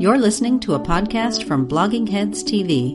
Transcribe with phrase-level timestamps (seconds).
[0.00, 2.94] You're listening to a podcast from Blogging Heads TV.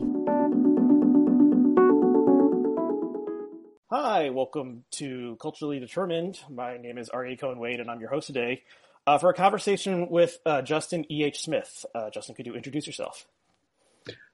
[3.90, 6.40] Hi, welcome to Culturally Determined.
[6.48, 8.62] My name is Aryeh Cohen Wade, and I'm your host today
[9.06, 11.24] uh, for a conversation with uh, Justin E.
[11.24, 11.42] H.
[11.42, 11.84] Smith.
[11.94, 13.26] Uh, Justin, could you introduce yourself?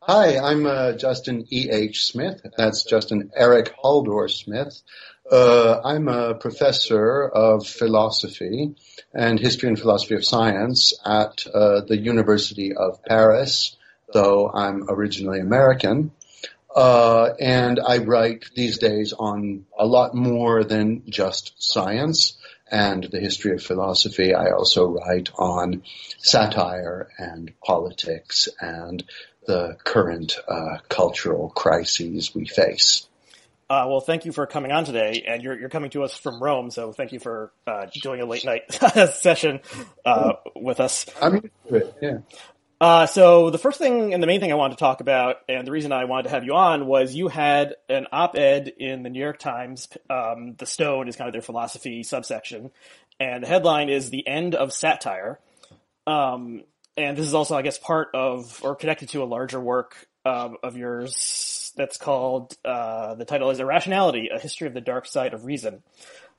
[0.02, 1.68] Hi, I'm uh, Justin E.
[1.70, 2.06] H.
[2.06, 2.40] Smith.
[2.56, 4.80] That's Justin Erik Halldór Smith.
[5.30, 8.74] Uh, I'm a professor of philosophy
[9.14, 13.76] and history and philosophy of science at uh, the University of Paris,
[14.12, 16.10] though I'm originally American.
[16.74, 22.36] Uh, and I write these days on a lot more than just science
[22.68, 24.34] and the history of philosophy.
[24.34, 25.84] I also write on
[26.18, 29.04] satire and politics and
[29.46, 33.06] the current uh, cultural crises we face.
[33.70, 36.42] Uh, well, thank you for coming on today, and you're, you're coming to us from
[36.42, 38.62] Rome, so thank you for uh, doing a late night
[39.12, 39.60] session
[40.04, 41.06] uh, with us.
[41.22, 42.18] I'm into it, yeah.
[42.80, 45.64] Uh, so the first thing and the main thing I wanted to talk about, and
[45.64, 49.10] the reason I wanted to have you on, was you had an op-ed in the
[49.10, 49.86] New York Times.
[50.08, 52.72] Um, the Stone is kind of their philosophy subsection,
[53.20, 55.38] and the headline is "The End of Satire."
[56.08, 56.64] Um,
[56.96, 60.56] and this is also, I guess, part of or connected to a larger work um,
[60.64, 61.14] of yours
[61.76, 65.82] that's called uh, the title is "Irrationality: A History of the Dark Side of Reason."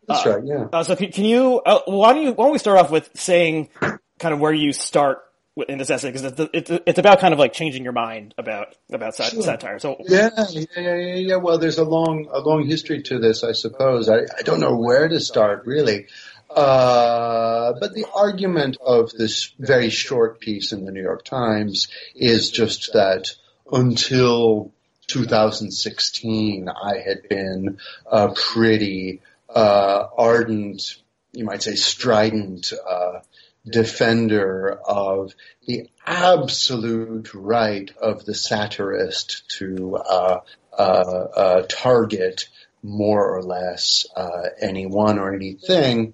[0.08, 0.44] That's uh, right.
[0.46, 0.68] Yeah.
[0.72, 1.62] Uh, so can, can you?
[1.66, 2.32] Uh, why don't you?
[2.32, 5.24] Why don't we start off with saying kind of where you start
[5.68, 8.76] in this essay because it's, it's, it's about kind of like changing your mind about
[8.92, 9.42] about sat- Sure.
[9.42, 9.80] satire.
[9.80, 11.36] So Yeah, yeah, yeah, yeah, yeah.
[11.36, 14.10] Well, there's a long, a long history to this, I suppose.
[14.10, 16.08] I, I don't know where to start, really.
[16.50, 22.50] Uh, but the argument of this very short piece in the New York Times is
[22.52, 23.32] just that
[23.72, 24.74] until
[25.12, 29.22] 2016, I had been a pretty
[29.54, 30.96] uh, ardent,
[31.34, 33.20] you might say, strident uh,
[33.66, 35.34] defender of
[35.68, 40.40] the absolute right of the satirist to uh,
[40.78, 42.48] uh, uh, target
[42.82, 46.14] more or less uh, anyone or anything,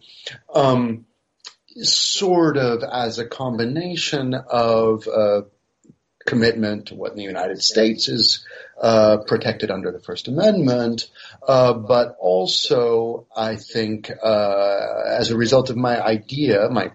[0.53, 1.05] um,
[1.77, 5.07] sort of as a combination of
[6.27, 8.45] commitment to what in the United States is
[8.79, 11.09] uh, protected under the First Amendment,
[11.47, 16.91] uh, but also I think uh, as a result of my idea, my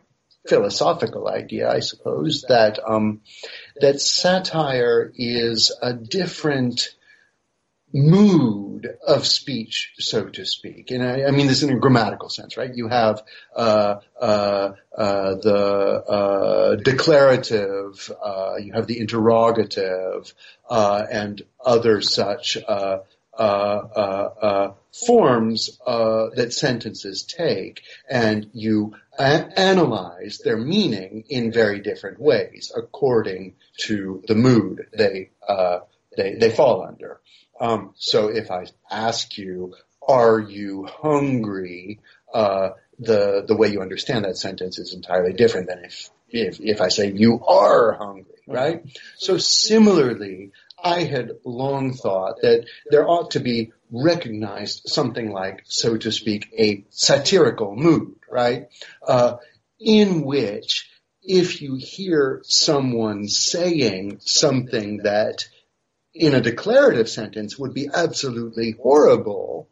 [0.46, 3.22] philosophical idea, I suppose, that um,
[3.80, 6.94] that satire is a different
[7.92, 10.90] mood of speech, so to speak.
[10.90, 12.74] And I, I mean this in a grammatical sense, right?
[12.74, 13.22] You have
[13.54, 20.32] uh, uh, uh, the uh, declarative, uh, you have the interrogative,
[20.68, 22.98] uh, and other such uh,
[23.38, 24.72] uh, uh, uh,
[25.06, 32.70] forms uh, that sentences take, and you a- analyze their meaning in very different ways
[32.76, 35.78] according to the mood they uh,
[36.16, 37.20] they they fall under.
[37.62, 39.74] Um, so if I ask you,
[40.06, 42.00] "Are you hungry?"
[42.34, 46.80] Uh, the the way you understand that sentence is entirely different than if if if
[46.80, 48.84] I say you are hungry, right?
[49.16, 50.50] So similarly,
[50.82, 56.48] I had long thought that there ought to be recognized something like, so to speak,
[56.58, 58.68] a satirical mood, right?
[59.06, 59.36] Uh,
[59.78, 60.90] in which
[61.22, 65.44] if you hear someone saying something that
[66.14, 69.68] in a declarative sentence would be absolutely horrible,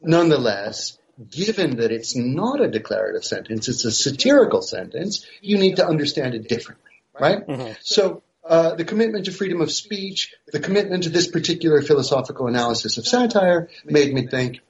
[0.00, 0.98] nonetheless,
[1.30, 6.34] given that it's not a declarative sentence, it's a satirical sentence, you need to understand
[6.34, 7.46] it differently, right?
[7.46, 7.76] Mhm.
[7.82, 12.98] So, uh, the commitment to freedom of speech, the commitment to this particular philosophical analysis
[12.98, 14.60] of satire made me think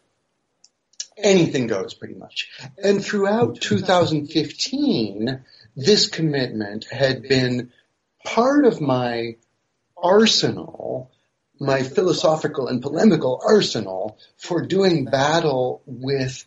[1.17, 2.51] anything goes pretty much.
[2.77, 5.45] And throughout 2015,
[5.77, 7.73] this commitment had been
[8.25, 9.37] part of my
[9.97, 11.11] arsenal,
[11.61, 16.45] my philosophical and polemical arsenal for doing battle with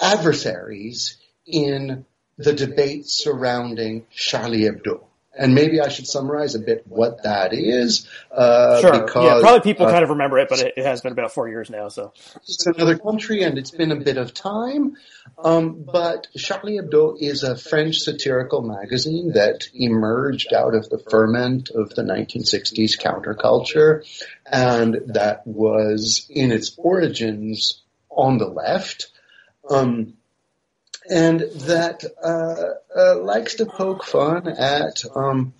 [0.00, 1.16] adversaries
[1.46, 2.04] in
[2.36, 5.04] the debate surrounding Charlie Hebdo.
[5.38, 8.08] And maybe I should summarize a bit what that is.
[8.32, 11.02] Uh, sure, because, yeah, probably people uh, kind of remember it, but it, it has
[11.02, 11.88] been about four years now.
[11.88, 12.12] So
[12.42, 14.96] it's another country and it's been a bit of time.
[15.38, 21.70] Um, but Charlie Hebdo is a French satirical magazine that emerged out of the ferment
[21.70, 24.04] of the 1960s counterculture
[24.50, 29.10] and that was in its origins on the left.
[29.68, 30.14] Um,
[31.10, 35.52] and that uh, uh, likes to poke fun at um,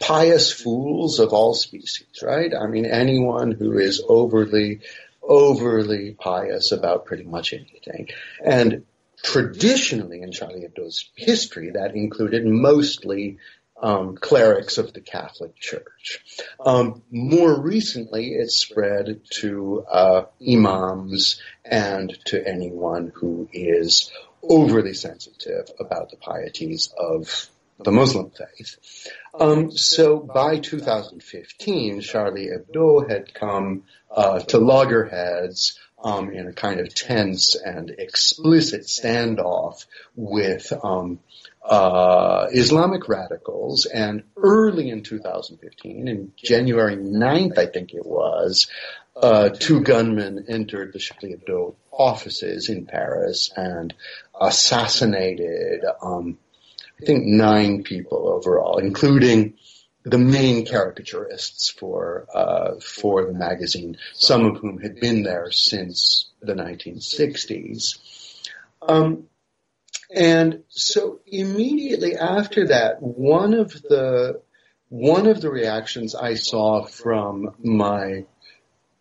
[0.00, 2.52] pious fools of all species, right?
[2.54, 4.80] I mean, anyone who is overly,
[5.22, 8.08] overly pious about pretty much anything.
[8.42, 8.86] And
[9.22, 13.38] traditionally in Charlie Hebdo's history, that included mostly
[13.80, 16.20] um, clerics of the Catholic Church.
[16.64, 24.10] Um, more recently, it spread to uh, imams and to anyone who is
[24.42, 27.48] overly sensitive about the pieties of
[27.78, 29.08] the Muslim faith.
[29.38, 36.80] Um, so by 2015, Charlie Hebdo had come uh, to loggerheads um, in a kind
[36.80, 39.86] of tense and explicit standoff
[40.16, 41.20] with um,
[41.64, 43.86] uh, Islamic radicals.
[43.86, 48.68] And early in 2015, in January 9th, I think it was,
[49.16, 53.92] uh, two gunmen entered the Charlie Hebdo offices in Paris and
[54.40, 56.38] assassinated, um,
[57.00, 59.54] I think nine people overall, including
[60.04, 66.30] the main caricaturists for uh, for the magazine, some of whom had been there since
[66.40, 67.98] the 1960s.
[68.80, 69.24] Um,
[70.14, 74.40] and so immediately after that, one of the
[74.88, 78.24] one of the reactions I saw from my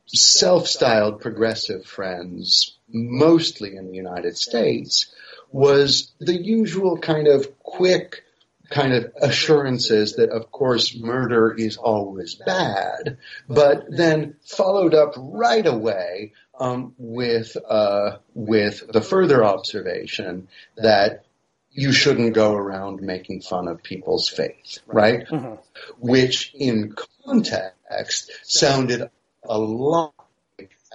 [0.08, 5.14] self-styled progressive friends, mostly in the United States,
[5.52, 8.24] was the usual kind of quick
[8.70, 13.18] kind of assurances that of course murder is always bad,
[13.48, 21.26] but then followed up right away um, with uh, with the further observation that
[21.72, 25.28] you shouldn't go around making fun of people's faith, right?
[25.28, 25.56] Mm-hmm.
[26.00, 26.96] Which in
[27.26, 29.10] context sounded
[29.44, 30.14] a lot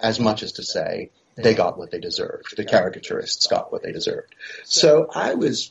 [0.03, 1.11] as much as to say
[1.43, 2.57] they got what they deserved.
[2.57, 4.35] The caricaturists got what they deserved.
[4.65, 5.71] So I was,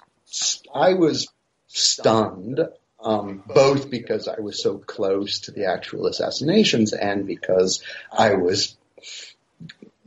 [0.73, 1.27] I was
[1.67, 2.59] stunned,
[3.03, 8.75] um, both because I was so close to the actual assassinations and because I was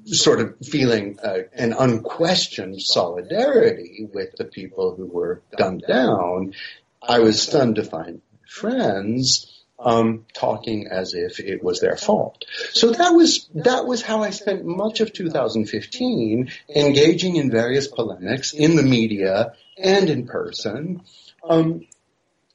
[0.07, 6.55] sort of feeling uh, an unquestioned solidarity with the people who were gunned down.
[7.03, 12.45] I was stunned to find friends um, talking as if it was their fault.
[12.73, 18.53] So that was that was how I spent much of 2015 engaging in various polemics
[18.53, 21.03] in the media and in person
[21.49, 21.87] um,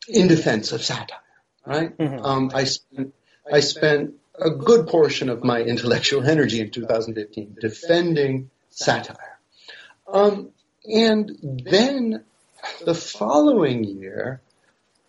[0.07, 1.19] in defense of satire.
[1.65, 1.95] Right?
[1.97, 2.25] Mm-hmm.
[2.25, 3.13] Um, I spent
[3.51, 9.39] I spent a good portion of my intellectual energy in 2015 defending satire.
[10.07, 10.49] Um,
[10.85, 12.23] and then
[12.85, 14.41] the following year,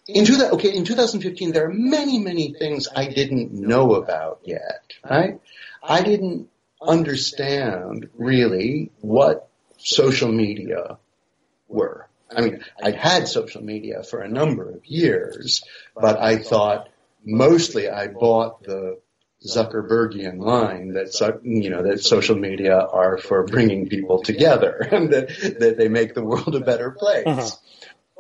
[0.09, 4.93] in two, okay, in 2015, there are many, many things I didn't know about yet,
[5.09, 5.41] right?
[5.83, 6.49] I didn't
[6.81, 9.49] understand really what
[9.79, 10.99] social media
[11.69, 12.09] were.
[12.35, 15.63] I mean, I'd had social media for a number of years,
[15.95, 16.89] but I thought
[17.25, 19.01] mostly I bought the
[19.45, 25.29] Zuckerbergian line that you know that social media are for bringing people together and that,
[25.59, 27.25] that they make the world a better place.
[27.27, 27.49] Uh-huh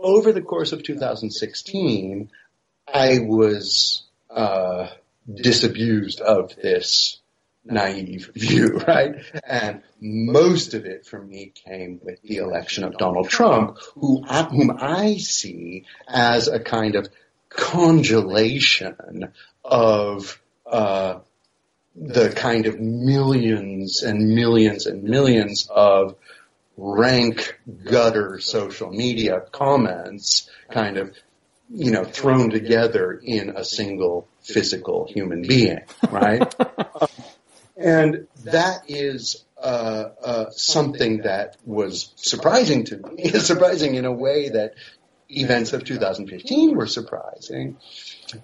[0.03, 2.31] over the course of 2016,
[2.93, 4.89] I was uh,
[5.33, 7.19] disabused of this
[7.65, 9.17] naive view, right?
[9.45, 14.77] And most of it for me came with the election of Donald Trump, who, whom
[14.81, 17.09] I see as a kind of
[17.49, 19.33] congelation
[19.65, 21.19] of uh,
[21.95, 26.15] the kind of millions and millions and millions of
[26.81, 31.15] rank gutter social media comments kind of,
[31.69, 36.55] you know, thrown together in a single physical human being, right?
[37.77, 44.49] and that is uh, uh, something that was surprising to me, surprising in a way
[44.49, 44.75] that
[45.29, 47.77] events of 2015 were surprising,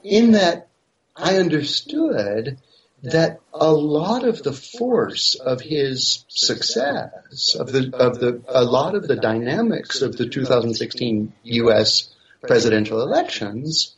[0.05, 0.69] in that
[1.17, 2.59] I understood
[3.07, 8.97] that a lot of the force of his success, of the, of the, a lot
[8.97, 12.13] of the dynamics of the 2016 U.S.
[12.43, 13.95] presidential elections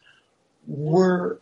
[0.67, 1.41] were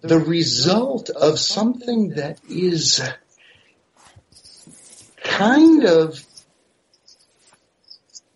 [0.00, 3.00] the result of something that is
[5.22, 6.24] kind of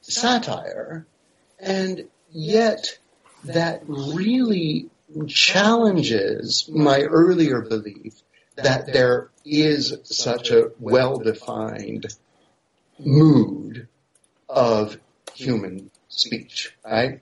[0.02, 1.06] satire
[1.58, 2.98] and yet
[3.42, 4.90] that really
[5.28, 8.14] challenges my earlier belief
[8.56, 12.06] that there is such a well-defined
[12.99, 13.88] mood
[14.49, 14.97] of
[15.35, 17.21] human speech, right?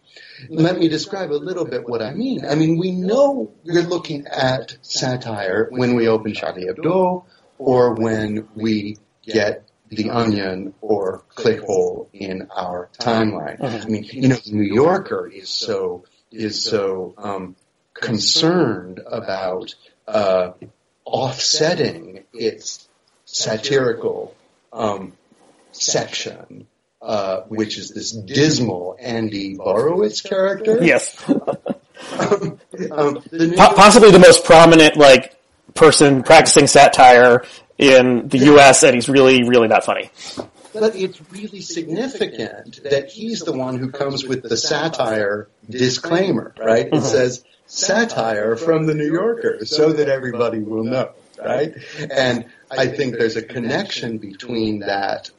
[0.48, 2.44] Let me describe a little bit what I mean.
[2.44, 7.24] I mean, we know we're looking at satire when we open Charlie Hebdo
[7.58, 13.60] or when we get The Onion or Clickhole in our timeline.
[13.60, 13.80] Uh-huh.
[13.82, 17.56] I mean, you know, New Yorker is so, is so, um,
[18.02, 19.74] concerned about
[20.06, 20.52] uh,
[21.04, 22.86] offsetting its
[23.24, 24.34] satirical
[24.72, 25.14] um,
[25.72, 26.66] section
[27.02, 30.78] uh, which is this dismal Andy Borowitz character.
[30.80, 31.16] Yes.
[31.28, 31.40] um,
[32.92, 35.36] um, the Po- possibly the most prominent like
[35.74, 37.44] person practicing satire
[37.76, 38.84] in the U.S.
[38.84, 40.10] and he's really, really not funny.
[40.72, 46.88] But it's really significant that he's the one who comes with the satire disclaimer, right?
[46.90, 51.10] It says satire from the New Yorker so that everybody will know,
[51.42, 51.74] right?
[52.10, 55.30] And I think there's a connection between that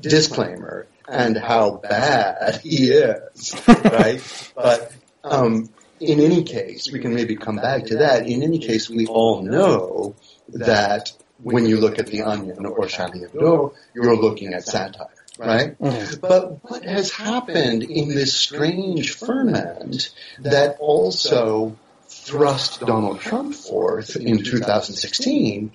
[0.00, 4.22] disclaimer and how bad he is, right?
[4.54, 4.92] But
[5.24, 8.26] um, in any case, we can maybe come back to that.
[8.26, 10.14] In any case, we all know
[10.50, 11.12] that
[11.42, 15.76] when you look at The Onion or Charlie Hebdo, you're looking at satire, right?
[16.20, 20.10] But what has happened in this strange ferment
[20.40, 21.76] that also
[22.06, 25.72] thrust Donald Trump forth in 2016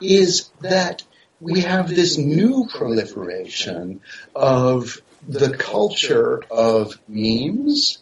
[0.00, 1.02] is that
[1.40, 4.00] we have this new proliferation
[4.34, 7.98] of the culture of memes,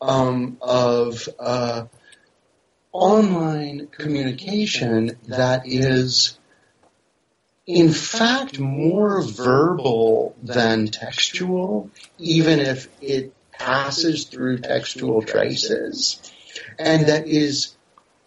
[0.00, 1.84] um, of uh,
[2.92, 6.37] online communication that is
[7.68, 16.32] in fact more verbal than textual, even if it passes through textual traces,
[16.78, 17.76] and that is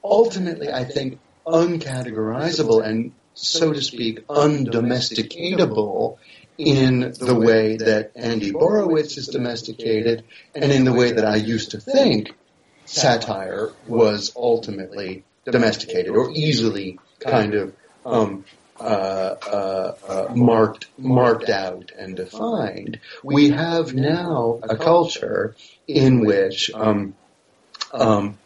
[0.04, 6.18] ultimately, I think, uncategorizable and, so to speak, undomesticatable
[6.60, 11.72] in the way that Andy Borowitz is domesticated and in the way that I used
[11.72, 12.32] to think
[12.86, 17.74] satire was ultimately domesticated or easily kind of
[18.06, 18.46] um,
[20.36, 23.00] marked marked out and defined.
[23.24, 25.56] We have now a culture
[25.88, 27.16] in which um,
[27.94, 28.38] um,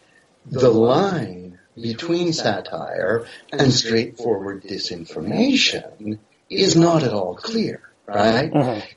[0.46, 8.52] the line between satire and straightforward disinformation is not at all clear, right?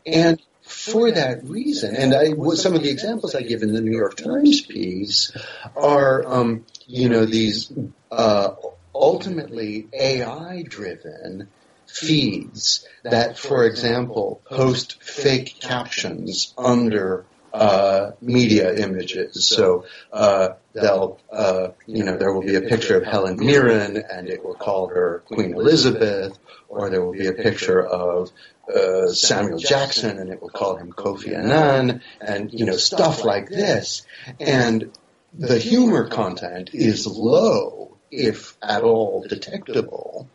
[0.06, 3.96] And for that reason, and I, some of the examples I give in the New
[3.96, 5.32] York Times piece
[5.74, 7.72] are, um, you know, these
[8.10, 8.50] uh,
[8.98, 11.48] ultimately AI-driven
[11.86, 19.48] feeds that, for example, post fake captions under uh, media images.
[19.48, 24.28] So uh, they'll, uh, you know, there will be a picture of Helen Mirren, and
[24.28, 26.38] it will call her Queen Elizabeth,
[26.68, 28.30] or there will be a picture of
[28.72, 33.48] uh, Samuel Jackson, and it will call him Kofi Annan, and you know, stuff like
[33.48, 34.06] this.
[34.38, 34.92] And
[35.32, 40.28] the humor content is low, if at all detectable,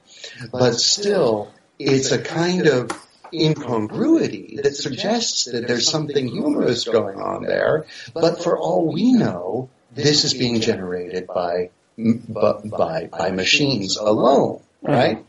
[0.51, 2.91] but still, it's a kind of
[3.33, 7.85] incongruity that suggests that there's something humorous going on there.
[8.13, 15.25] But for all we know, this is being generated by by by machines alone, right?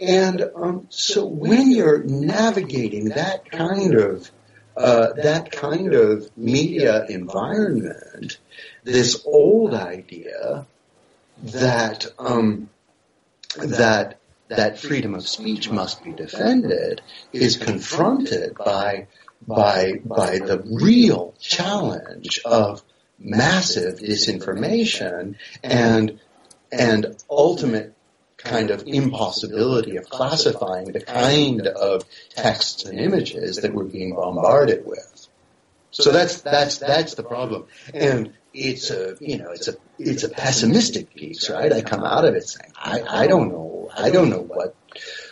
[0.00, 4.30] And um, so when you're navigating that kind of
[4.76, 8.38] uh, that kind of media environment,
[8.84, 10.66] this old idea
[11.42, 12.70] that um,
[13.58, 14.18] that
[14.48, 19.06] that freedom of speech must be defended is confronted by
[19.46, 22.82] by by the real challenge of
[23.18, 26.18] massive disinformation and
[26.72, 27.94] and ultimate
[28.36, 34.86] kind of impossibility of classifying the kind of texts and images that we're being bombarded
[34.86, 35.28] with.
[35.90, 37.66] So that's that's that's the problem.
[37.92, 41.72] And it's a you know it's a it's a pessimistic piece, right?
[41.72, 44.74] I come out of it saying I, I don't know I don't know what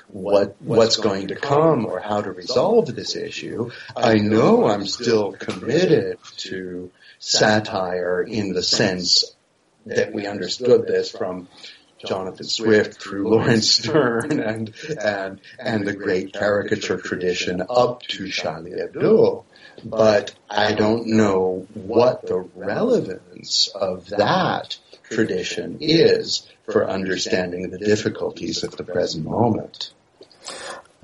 [0.09, 3.71] what what's going to come or how to resolve this issue.
[3.97, 9.37] I know I'm still committed to satire in the sense
[9.87, 11.49] that we understood this from
[12.07, 18.73] Jonathan Swift through Laurence Sterne and and and the great caricature tradition up to Charlie
[18.73, 19.45] Hebdo.
[19.85, 28.63] But I don't know what the relevance of that tradition is for understanding the difficulties
[28.63, 29.93] of the present moment.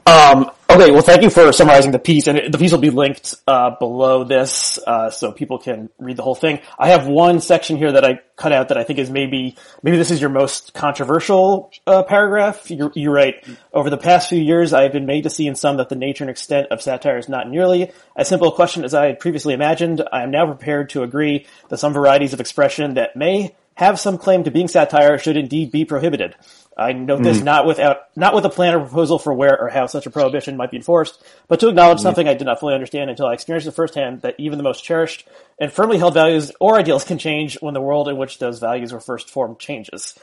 [0.07, 3.35] Um, okay, well, thank you for summarizing the piece, and the piece will be linked
[3.47, 6.61] uh, below this, uh, so people can read the whole thing.
[6.78, 9.97] I have one section here that I cut out that I think is maybe maybe
[9.97, 12.71] this is your most controversial uh, paragraph.
[12.71, 15.54] You, you write, "Over the past few years, I have been made to see in
[15.54, 18.85] some that the nature and extent of satire is not nearly as simple a question
[18.85, 20.02] as I had previously imagined.
[20.12, 24.19] I am now prepared to agree that some varieties of expression that may have some
[24.19, 26.35] claim to being satire should indeed be prohibited."
[26.76, 29.87] I note this not without not with a plan or proposal for where or how
[29.87, 33.11] such a prohibition might be enforced, but to acknowledge something I did not fully understand
[33.11, 35.28] until I experienced it firsthand that even the most cherished
[35.59, 38.93] and firmly held values or ideals can change when the world in which those values
[38.93, 40.19] were first formed changes.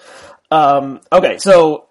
[0.49, 1.85] Um, okay, so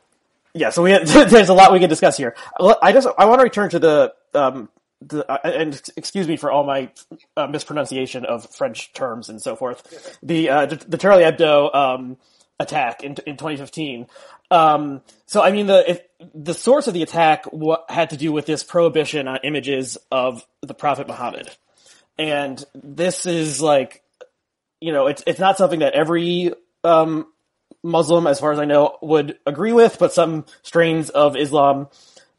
[0.53, 2.37] yeah, so we there's a lot we can discuss here.
[2.83, 4.69] I just I want to return to the um,
[5.01, 6.91] the, uh, and excuse me for all my
[7.37, 10.19] uh, mispronunciation of French terms and so forth.
[10.23, 12.17] The uh, the Charlie Hebdo um,
[12.59, 14.07] attack in in 2015.
[14.51, 16.01] Um, so I mean the if,
[16.35, 20.45] the source of the attack what had to do with this prohibition on images of
[20.63, 21.49] the Prophet Muhammad,
[22.19, 24.03] and this is like,
[24.81, 26.53] you know, it's it's not something that every
[26.85, 27.27] um,
[27.83, 31.89] Muslim, as far as I know, would agree with, but some strains of Islam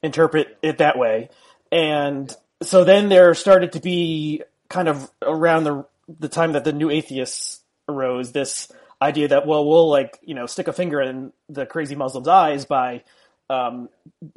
[0.04, 1.30] interpret it that way.
[1.72, 5.86] And so then there started to be kind of around the
[6.20, 10.46] the time that the new atheists arose, this idea that well, we'll like you know
[10.46, 13.04] stick a finger in the crazy Muslims' eyes by
[13.50, 13.90] um,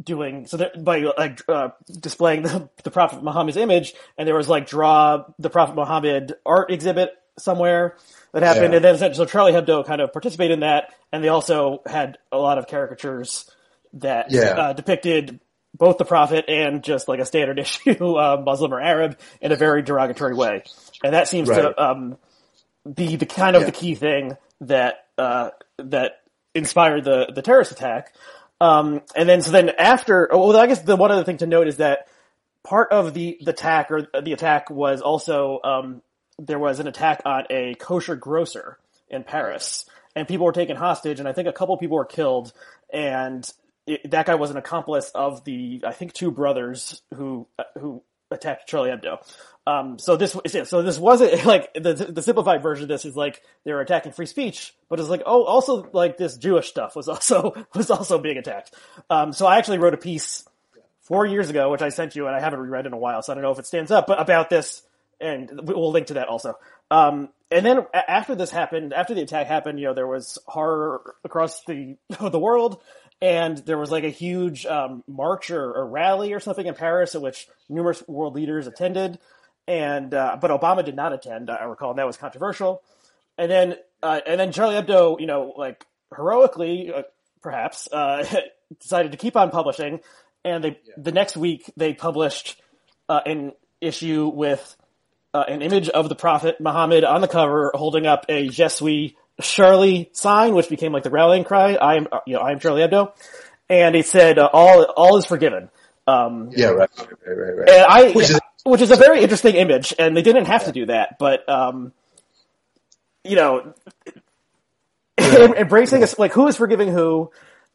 [0.03, 1.69] doing so that by like uh,
[2.01, 6.71] displaying the, the Prophet Muhammad's image, and there was like draw the Prophet Muhammad art
[6.71, 7.97] exhibit somewhere
[8.33, 8.89] that happened, yeah.
[8.89, 12.39] and then so Charlie Hebdo kind of participated in that, and they also had a
[12.39, 13.49] lot of caricatures
[13.95, 14.43] that yeah.
[14.43, 15.41] uh, depicted
[15.77, 19.57] both the prophet and just like a standard issue uh, Muslim or Arab in a
[19.57, 20.65] very derogatory way,
[21.05, 21.63] and that seems right.
[21.63, 22.17] to um,
[22.93, 23.67] be the kind of yeah.
[23.67, 26.23] the key thing that uh, that
[26.55, 28.15] inspired the the terrorist attack.
[28.61, 31.47] Um, and then so then after, oh, well, I guess the one other thing to
[31.47, 32.07] note is that
[32.63, 36.03] part of the the attack or the attack was also um,
[36.39, 38.79] there was an attack on a kosher grocer
[39.09, 39.85] in Paris,
[40.17, 42.53] and people were taken hostage, and I think a couple people were killed,
[42.93, 43.49] and
[43.87, 47.47] it, that guy was an accomplice of the I think two brothers who
[47.79, 48.03] who
[48.35, 49.19] attacked Charlie Hebdo.
[49.67, 53.43] Um, so this so this wasn't like the the simplified version of this is like
[53.65, 57.09] they were attacking free speech, but it's like oh also like this Jewish stuff was
[57.15, 58.75] also was also being attacked.
[59.09, 60.47] Um, so I actually wrote a piece
[61.03, 63.33] four years ago, which I sent you, and I haven't reread in a while, so
[63.33, 64.83] I don't know if it stands up, but about this,
[65.21, 66.55] and we'll link to that also.
[66.91, 71.15] Um, and then after this happened, after the attack happened, you know, there was horror
[71.25, 72.83] across the the world
[73.25, 77.15] and there was like a huge um, march or, or, rally or something in Paris
[77.15, 79.19] at which numerous world leaders attended,
[79.67, 81.49] and uh, but Obama did not attend.
[81.49, 82.83] I recall, and that was controversial.
[83.39, 87.05] And then uh, and then Charlie Hebdo, you know, like heroically, uh,
[87.41, 88.27] perhaps, uh,
[88.79, 90.01] decided to keep on publishing,
[90.45, 90.95] and they yeah.
[90.99, 92.61] the next week they published
[93.09, 94.77] uh, an issue with.
[95.33, 99.17] Uh, an image of the Prophet Muhammad on the cover, holding up a Je suis
[99.41, 101.75] Charlie sign, which became like the rallying cry.
[101.75, 103.13] I am, you know, I am Charlie Hebdo,
[103.69, 105.71] and it said uh, all all is forgiven.
[106.07, 107.71] Um, yeah, right, right, right, right.
[107.71, 110.67] And I, which is, which is a very interesting image, and they didn't have yeah.
[110.67, 111.93] to do that, but um,
[113.25, 113.75] you know,
[115.19, 115.53] yeah.
[115.57, 116.09] embracing yeah.
[116.19, 117.31] like who is forgiving who,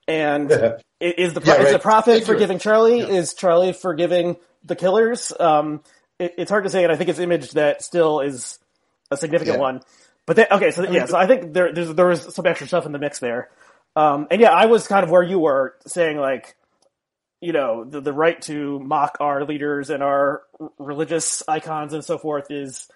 [0.08, 0.78] and yeah.
[1.00, 3.02] is the is the prophet forgiving Charlie?
[3.02, 5.34] Is Charlie forgiving the killers?
[5.38, 5.82] Um,
[6.20, 8.60] it, it's hard to say, and I think it's an image that still is
[9.12, 9.82] a significant one.
[10.30, 12.86] But then, okay, so yeah, so I think there there's there was some extra stuff
[12.86, 13.50] in the mix there.
[13.96, 16.56] Um, and yeah, I was kind of where you were saying like,
[17.42, 20.44] you know, the the right to mock our leaders and our
[20.78, 22.88] religious icons and so forth is,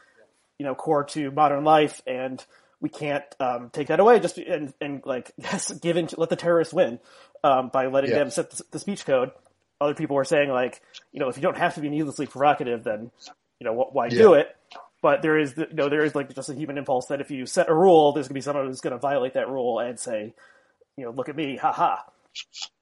[0.60, 2.46] you know, core to modern life, and
[2.80, 4.19] we can't um, take that away.
[4.19, 7.00] Just and and like yes, give in let the terrorists win
[7.43, 8.19] um, by letting yeah.
[8.19, 9.32] them set the, the speech code.
[9.82, 12.84] Other people were saying like, you know, if you don't have to be needlessly provocative,
[12.84, 13.10] then
[13.60, 14.19] you know, why yeah.
[14.19, 14.56] do it?
[15.03, 17.45] But there is you know there is like just a human impulse that if you
[17.45, 20.33] set a rule, there's gonna be someone who's gonna violate that rule and say,
[20.97, 21.97] you know, look at me, haha.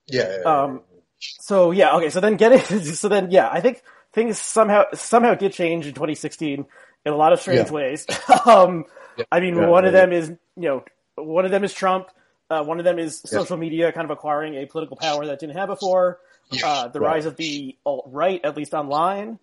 [0.06, 0.38] Yeah.
[0.46, 0.82] Um.
[1.18, 2.10] So yeah, okay.
[2.10, 3.82] So then getting so then yeah, I think
[4.12, 6.64] things somehow somehow did change in 2016
[7.04, 7.72] in a lot of strange yeah.
[7.72, 8.06] ways.
[8.46, 8.84] um.
[9.18, 9.24] Yeah.
[9.30, 10.84] I mean, yeah, one of them is you know
[11.16, 12.06] one of them is Trump.
[12.48, 15.56] Uh, one of them is social media kind of acquiring a political power that didn't
[15.56, 16.20] have before
[16.64, 17.14] uh, the right.
[17.14, 19.38] rise of the alt right, at least online.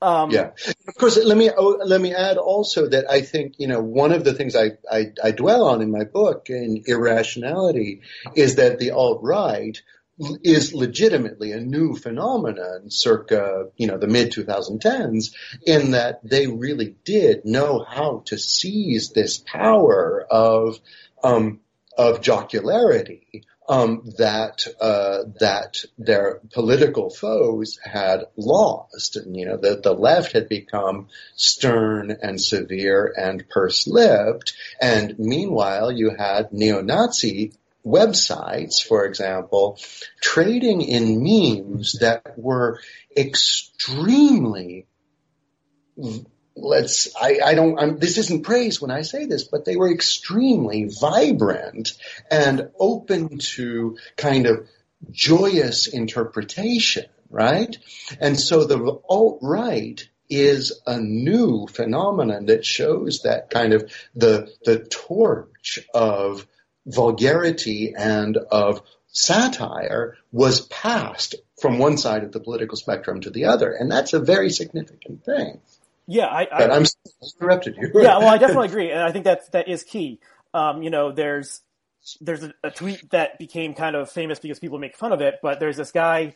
[0.00, 0.50] Um, yeah,
[0.86, 1.18] of course.
[1.22, 4.34] Let me oh, let me add also that I think you know one of the
[4.34, 8.02] things I, I, I dwell on in my book in irrationality
[8.34, 9.80] is that the alt right
[10.42, 15.32] is legitimately a new phenomenon circa, you know, the mid 2010s
[15.64, 20.80] in that they really did know how to seize this power of,
[21.22, 21.60] um,
[21.96, 29.76] of jocularity um, that uh, that their political foes had lost, and you know the
[29.76, 37.52] the left had become stern and severe and purse-lipped, and meanwhile you had neo-Nazi
[37.84, 39.78] websites, for example,
[40.20, 42.80] trading in memes that were
[43.16, 44.86] extremely
[46.60, 49.92] let's I, I don't I'm, this isn't praise when I say this, but they were
[49.92, 51.92] extremely vibrant
[52.30, 54.68] and open to kind of
[55.10, 57.76] joyous interpretation, right?
[58.20, 64.52] And so the alt right is a new phenomenon that shows that kind of the
[64.64, 66.46] the torch of
[66.86, 73.46] vulgarity and of satire was passed from one side of the political spectrum to the
[73.46, 75.60] other, and that's a very significant thing.
[76.10, 76.84] Yeah, I, I I'm
[77.38, 77.90] interrupted you.
[77.94, 80.20] yeah, well, I definitely agree, and I think that that is key.
[80.54, 81.60] Um, you know, there's
[82.22, 85.36] there's a, a tweet that became kind of famous because people make fun of it,
[85.42, 86.34] but there's this guy.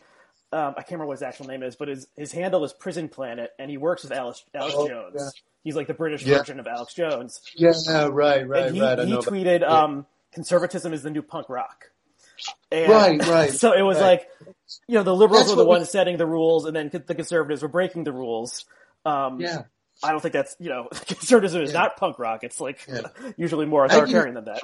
[0.51, 3.09] Um, I can't remember what his actual name is, but his his handle is Prison
[3.09, 5.15] Planet, and he works with Alex Alex Oh, Jones.
[5.17, 5.29] yeah.
[5.63, 6.37] He's like the British Yeah.
[6.37, 7.41] version of Alex Jones.
[7.55, 7.71] yeah,
[8.11, 8.99] right, right, and he, right.
[8.99, 9.65] He about- tweeted, yeah.
[9.67, 11.85] um, "Conservatism is the new punk rock."
[12.71, 14.19] And Right, right, So it was right.
[14.19, 14.29] like,
[14.87, 16.89] you know, the liberals That's were the what we- ones setting the rules, and then
[16.93, 18.65] the conservatives were breaking the rules.
[19.05, 19.63] Um, yeah.
[20.03, 22.43] I don't think that's you know, conservatism is not punk rock.
[22.43, 23.01] It's like Yeah.
[23.37, 24.61] usually more I do- authoritarian than that.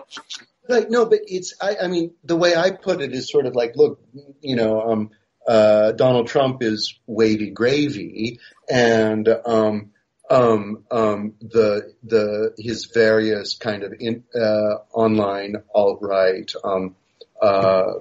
[0.70, 3.56] Right, no, but it's, I, I mean, the way I put it is sort of
[3.56, 4.00] like, look,
[4.42, 5.10] you know, um,
[5.48, 9.90] uh, Donald Trump is wavy gravy and, um,
[10.30, 16.96] um, um, the, the, his various kind of in, uh, online alt-right, um,
[17.42, 17.94] uh,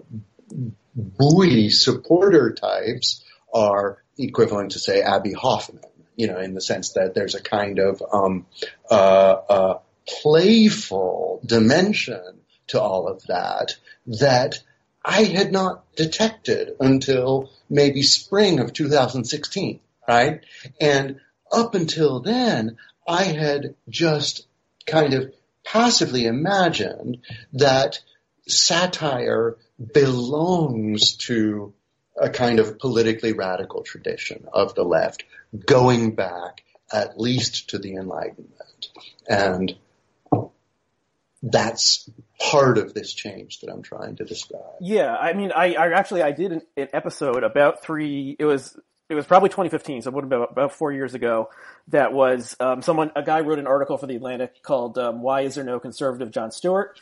[0.95, 3.25] buoy supporter types
[3.55, 5.81] are equivalent to say Abbie Hoffman,
[6.19, 8.45] you know, in the sense that there's a kind of, um,
[8.91, 9.79] uh, uh,
[10.23, 13.77] playful dimension to all of that
[14.07, 14.61] that
[15.05, 20.45] I had not detected until maybe spring of 2016, right?
[20.81, 21.21] And
[21.53, 22.77] up until then,
[23.07, 24.47] I had just
[24.87, 25.33] kind of
[25.65, 27.19] passively imagined
[27.53, 28.01] that
[28.47, 29.57] satire
[29.93, 31.73] belongs to
[32.21, 35.25] a kind of politically radical tradition of the left
[35.67, 38.89] going back at least to the Enlightenment.
[39.29, 39.77] And
[41.43, 44.63] that's part of this change that I'm trying to describe.
[44.81, 48.37] Yeah, I mean, I, I actually I did an, an episode about three.
[48.39, 48.77] It was
[49.09, 51.51] it was probably 2015, so it would have been about, about four years ago.
[51.89, 55.43] That was um, someone a guy wrote an article for the Atlantic called um, "Why
[55.43, 57.01] Is There No Conservative Jon Stewart,"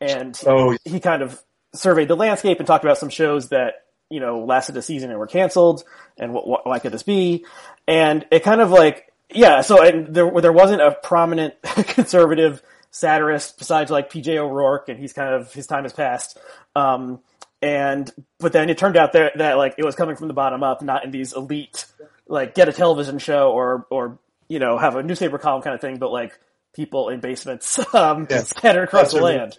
[0.00, 1.42] and Oh, he kind of
[1.74, 5.18] surveyed the landscape and talked about some shows that you know lasted a season and
[5.18, 5.84] were canceled,
[6.18, 7.44] and what, what why could this be?
[7.86, 13.58] And it kind of like yeah, so and there there wasn't a prominent conservative satirist
[13.58, 16.38] besides like PJ O'Rourke, and he's kind of his time has passed.
[16.74, 17.20] Um,
[17.62, 20.62] and but then it turned out that that like it was coming from the bottom
[20.62, 21.86] up, not in these elite
[22.28, 25.80] like get a television show or or you know have a newspaper column kind of
[25.80, 26.38] thing, but like
[26.74, 28.42] people in basements um, Yeah.
[28.42, 29.56] scattered across That's the land.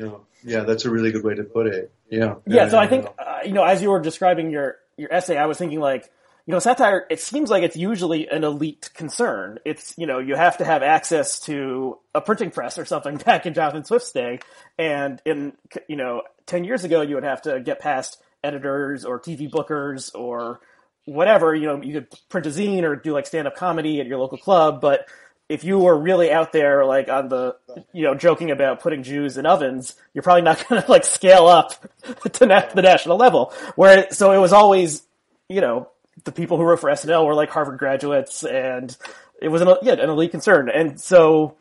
[0.00, 0.12] Yeah,
[0.44, 1.92] yeah, that's a really good way to put it.
[2.08, 2.36] Yeah.
[2.46, 5.46] Yeah, so I think uh, you know, as you were describing your your essay, I
[5.46, 6.10] was thinking like,
[6.46, 7.06] you know, satire.
[7.10, 9.58] It seems like it's usually an elite concern.
[9.64, 13.46] It's you know, you have to have access to a printing press or something back
[13.46, 14.40] in Jonathan Swift's day,
[14.78, 15.52] and in
[15.88, 20.14] you know, ten years ago, you would have to get past editors or TV bookers
[20.14, 20.60] or
[21.04, 21.54] whatever.
[21.54, 24.18] You know, you could print a zine or do like stand up comedy at your
[24.18, 25.06] local club, but
[25.50, 27.56] if you were really out there, like on the,
[27.92, 31.48] you know, joking about putting Jews in ovens, you're probably not going to like scale
[31.48, 31.74] up
[32.34, 33.52] to na- the national level.
[33.74, 35.02] Where so it was always,
[35.48, 35.88] you know,
[36.22, 38.96] the people who wrote for SNL were like Harvard graduates, and
[39.42, 40.70] it was an yeah an elite concern.
[40.70, 41.56] And so,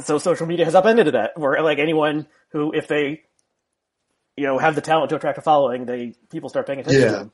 [0.00, 3.22] so social media has upended that, where like anyone who, if they,
[4.36, 7.10] you know, have the talent to attract a following, they people start paying attention to
[7.10, 7.32] them.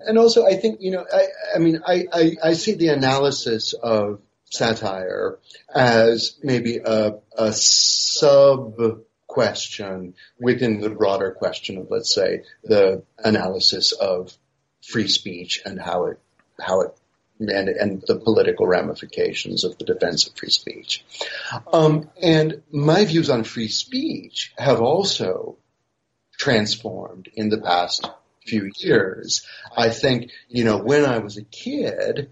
[0.00, 3.72] And also, I think you know, I, I mean, I, I, I see the analysis
[3.72, 5.38] of satire
[5.74, 13.92] as maybe a, a sub question within the broader question of, let's say, the analysis
[13.92, 14.36] of
[14.82, 16.18] free speech and how it,
[16.60, 16.96] how it,
[17.38, 21.04] and, and the political ramifications of the defense of free speech.
[21.70, 25.56] Um, and my views on free speech have also
[26.38, 28.08] transformed in the past
[28.46, 29.46] few years.
[29.76, 32.30] I think, you know, when I was a kid,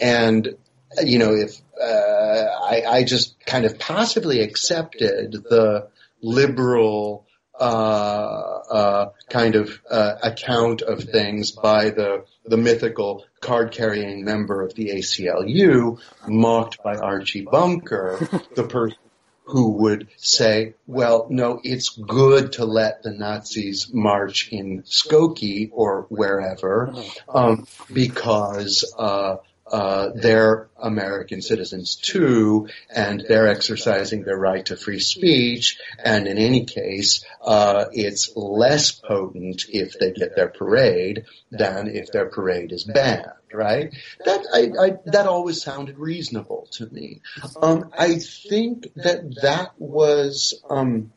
[0.00, 0.56] and,
[1.02, 5.88] you know, if, uh, I, I just kind of passively accepted the
[6.22, 7.26] liberal,
[7.58, 14.62] uh, uh, kind of, uh, account of things by the, the mythical card carrying member
[14.62, 18.18] of the ACLU, mocked by Archie Bunker,
[18.54, 18.98] the person
[19.46, 26.06] who would say, well, no, it's good to let the Nazis march in Skokie or
[26.08, 26.94] wherever,
[27.28, 29.36] um, because, uh,
[29.70, 36.38] uh, they're American citizens too, and they're exercising their right to free speech, and in
[36.38, 42.72] any case, uh, it's less potent if they get their parade than if their parade
[42.72, 43.94] is banned, right?
[44.24, 47.22] That, I, I, that always sounded reasonable to me.
[47.60, 51.12] Um, I think that that was, um,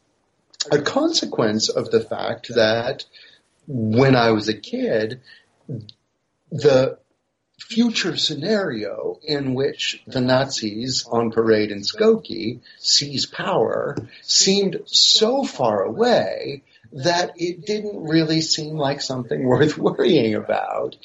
[0.71, 3.05] a consequence of the fact that
[3.67, 5.21] when I was a kid,
[6.51, 6.97] the
[7.59, 15.83] future scenario in which the Nazis on parade in Skokie seize power seemed so far
[15.83, 20.95] away that it didn't really seem like something worth worrying about.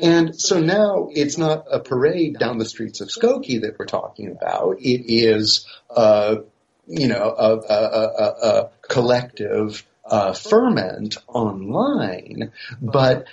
[0.00, 4.30] And so now it's not a parade down the streets of Skokie that we're talking
[4.30, 4.80] about.
[4.80, 6.36] It is, uh,
[6.86, 12.52] you know, a, a, a, a collective uh, ferment online.
[12.80, 13.26] But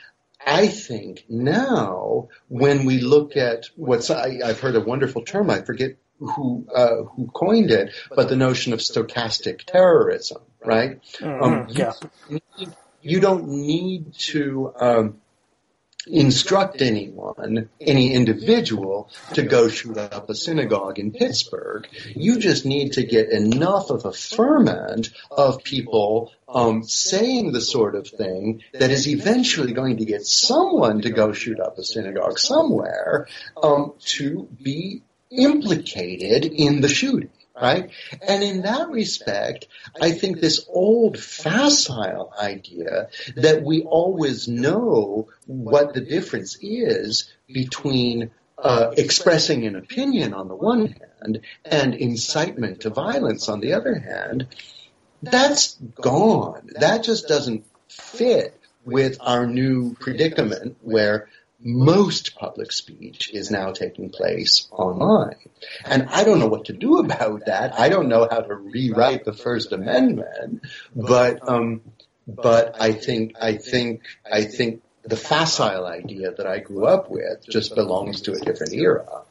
[0.46, 5.62] I think now when we look at what's I, have heard a wonderful term I
[5.62, 11.02] forget who uh, who coined it, but the notion of stochastic terrorism, right?
[11.20, 11.44] Mm-hmm.
[11.44, 11.94] Um, yeah.
[12.30, 15.22] You, you, don't need to um,
[16.08, 21.88] instruct anyone, any individual, to go shoot up a synagogue in Pittsburgh.
[22.16, 27.96] You just need to get enough of a ferment of people um, saying the sort
[27.96, 32.40] of thing that is eventually going to get someone to go shoot up a synagogue
[32.40, 33.28] somewhere
[33.62, 37.30] um, to be implicated in the shooting
[37.62, 37.90] right?
[38.22, 39.68] And in that respect,
[40.02, 48.32] I think this old facile idea that we always know what the difference is between
[48.58, 53.96] uh, expressing an opinion on the one hand and incitement to violence on the other
[53.96, 54.48] hand,
[55.22, 56.70] that's gone.
[56.80, 61.28] That just doesn't fit with our new predicament where
[61.62, 65.36] most public speech is now taking place online.
[65.84, 67.80] And I don't know what to do about that.
[67.80, 70.62] I don't know how to rewrite the First Amendment,
[70.96, 71.82] but, um,
[72.28, 77.46] but I think, I think, I think the facile idea that I grew up with
[77.50, 79.24] just belongs to a different era.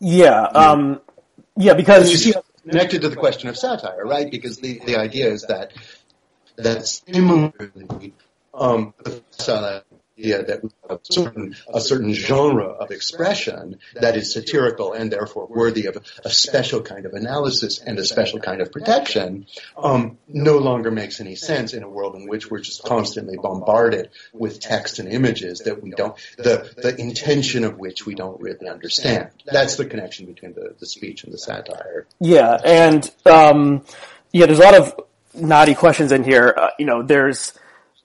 [0.00, 1.00] Yeah, um,
[1.56, 2.34] yeah, because you see,
[2.68, 4.30] connected to the question of satire, right?
[4.30, 5.72] Because the, the idea is that
[6.56, 8.14] that similarly,
[8.54, 9.82] um, the facile
[10.20, 15.10] idea that we have a certain, a certain genre of expression that is satirical and
[15.10, 20.18] therefore worthy of a special kind of analysis and a special kind of protection um,
[20.28, 24.60] no longer makes any sense in a world in which we're just constantly bombarded with
[24.60, 29.30] text and images that we don't, the, the intention of which we don't really understand.
[29.46, 32.06] That's the connection between the, the speech and the satire.
[32.20, 33.84] Yeah, and um,
[34.32, 35.00] yeah, there's a lot of
[35.34, 36.54] naughty questions in here.
[36.56, 37.54] Uh, you know, there's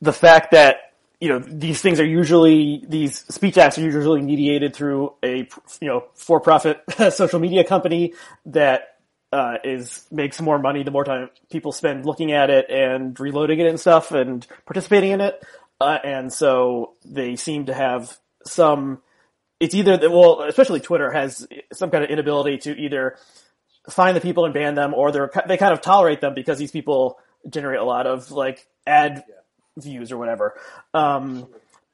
[0.01, 0.84] the fact that
[1.19, 5.47] you know, these things are usually, these speech acts are usually mediated through a,
[5.79, 8.13] you know, for-profit social media company
[8.45, 8.97] that,
[9.31, 13.59] uh, is, makes more money the more time people spend looking at it and reloading
[13.59, 15.43] it and stuff and participating in it.
[15.81, 19.01] Uh, and so they seem to have some,
[19.59, 23.17] it's either, that well, especially Twitter has some kind of inability to either
[23.89, 26.71] find the people and ban them or they're, they kind of tolerate them because these
[26.71, 27.17] people
[27.49, 29.23] generate a lot of like ad
[29.77, 30.55] views or whatever.
[30.93, 31.47] Um,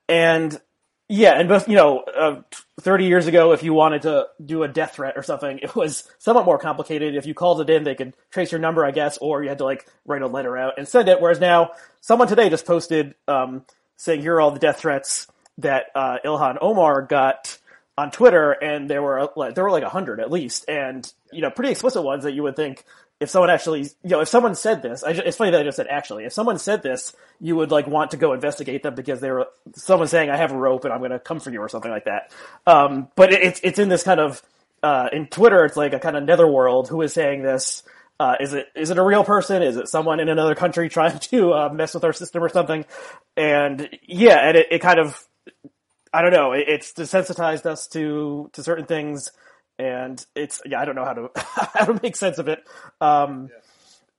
[0.08, 0.60] and
[1.14, 2.42] yeah, and both, you know, uh,
[2.80, 6.10] 30 years ago, if you wanted to do a death threat or something, it was
[6.20, 7.16] somewhat more complicated.
[7.16, 9.58] If you called it in, they could trace your number, I guess, or you had
[9.58, 11.20] to like write a letter out and send it.
[11.20, 13.66] Whereas now, someone today just posted, um,
[13.98, 17.58] saying here are all the death threats that, uh, Ilhan Omar got
[17.98, 21.42] on Twitter, and there were, like, there were like a hundred at least, and, you
[21.42, 22.86] know, pretty explicit ones that you would think,
[23.22, 25.78] if someone actually, you know, if someone said this, just, it's funny that I just
[25.78, 29.22] said actually, if someone said this, you would like want to go investigate them because
[29.22, 31.60] they were, someone saying I have a rope and I'm going to come for you
[31.60, 32.34] or something like that.
[32.66, 34.42] Um, but it, it's, it's in this kind of,
[34.82, 37.84] uh, in Twitter, it's like a kind of netherworld who is saying this.
[38.20, 39.62] Uh, is it, is it a real person?
[39.62, 42.86] Is it someone in another country trying to, uh, mess with our system or something?
[43.38, 45.28] And yeah, and it, it kind of,
[46.12, 49.32] I don't know, it, it's desensitized us to, to certain things
[49.82, 52.64] and it's yeah I don't know how to how to make sense of it.
[53.00, 53.60] Um, yeah.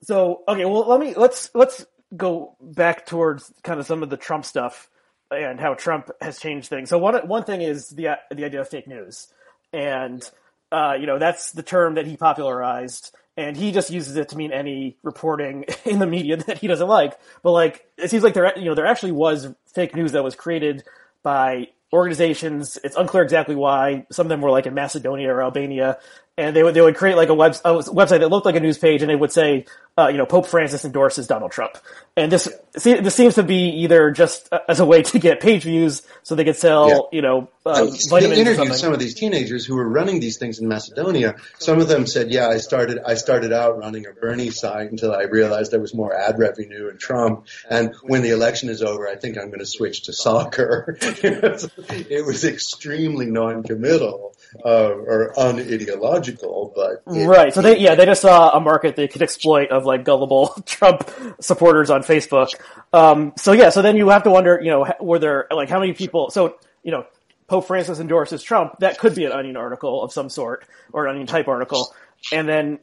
[0.02, 4.16] So okay, well let me let's let's go back towards kind of some of the
[4.16, 4.90] Trump stuff
[5.30, 6.88] and how Trump has changed things.
[6.88, 9.28] So one one thing is the the idea of fake news,
[9.72, 10.28] and
[10.72, 14.36] uh, you know that's the term that he popularized, and he just uses it to
[14.36, 17.16] mean any reporting in the media that he doesn't like.
[17.44, 20.34] But like it seems like there you know there actually was fake news that was
[20.34, 20.82] created
[21.22, 22.78] by organizations.
[22.82, 24.06] It's unclear exactly why.
[24.10, 25.98] Some of them were like in Macedonia or Albania,
[26.38, 28.60] and they would they would create like a, web, a website that looked like a
[28.60, 29.66] news page, and they would say,
[29.98, 31.76] uh, you know, Pope Francis endorses Donald Trump.
[32.16, 35.64] And this see, this seems to be either just as a way to get page
[35.64, 36.98] views, so they could sell, yeah.
[37.12, 40.68] you know, uh, They interviewed some of these teenagers who were running these things in
[40.68, 41.36] Macedonia.
[41.58, 45.12] Some of them said, "Yeah, I started I started out running a Bernie site until
[45.12, 49.06] I realized there was more ad revenue in Trump, and when the election is over,
[49.06, 54.34] I think I'm going to switch to soccer." it was extremely non-committal
[54.64, 57.52] uh, or unideological, but it, right.
[57.52, 61.10] So they yeah they just saw a market they could exploit of like gullible Trump
[61.40, 62.48] supporters on Facebook.
[62.92, 65.80] Um, so yeah, so then you have to wonder, you know, were there like how
[65.80, 66.30] many people?
[66.30, 67.06] So you know,
[67.46, 68.78] Pope Francis endorses Trump.
[68.80, 71.94] That could be an Onion article of some sort or an Onion type article,
[72.32, 72.78] and then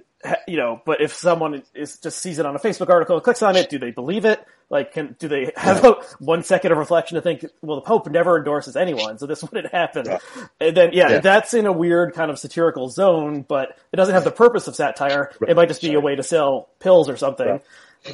[0.47, 3.41] you know, but if someone is just sees it on a Facebook article and clicks
[3.41, 4.43] on it, do they believe it?
[4.69, 8.07] Like, can, do they have a, one second of reflection to think, well, the Pope
[8.09, 10.05] never endorses anyone, so this wouldn't happen.
[10.05, 10.17] Yeah.
[10.59, 14.13] And then, yeah, yeah, that's in a weird kind of satirical zone, but it doesn't
[14.13, 15.31] have the purpose of satire.
[15.39, 15.51] Right.
[15.51, 17.47] It might just be a way to sell pills or something.
[17.47, 17.63] Right.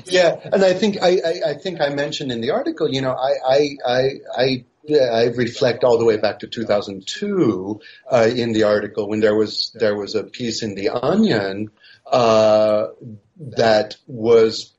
[0.06, 3.12] Yeah, and I think I, I, I, think I mentioned in the article, you know,
[3.12, 4.02] I I I,
[4.36, 4.66] I,
[4.96, 7.80] I reflect all the way back to 2002
[8.12, 11.70] uh, in the article when there was there was a piece in the Onion
[12.06, 12.88] uh,
[13.38, 14.74] that was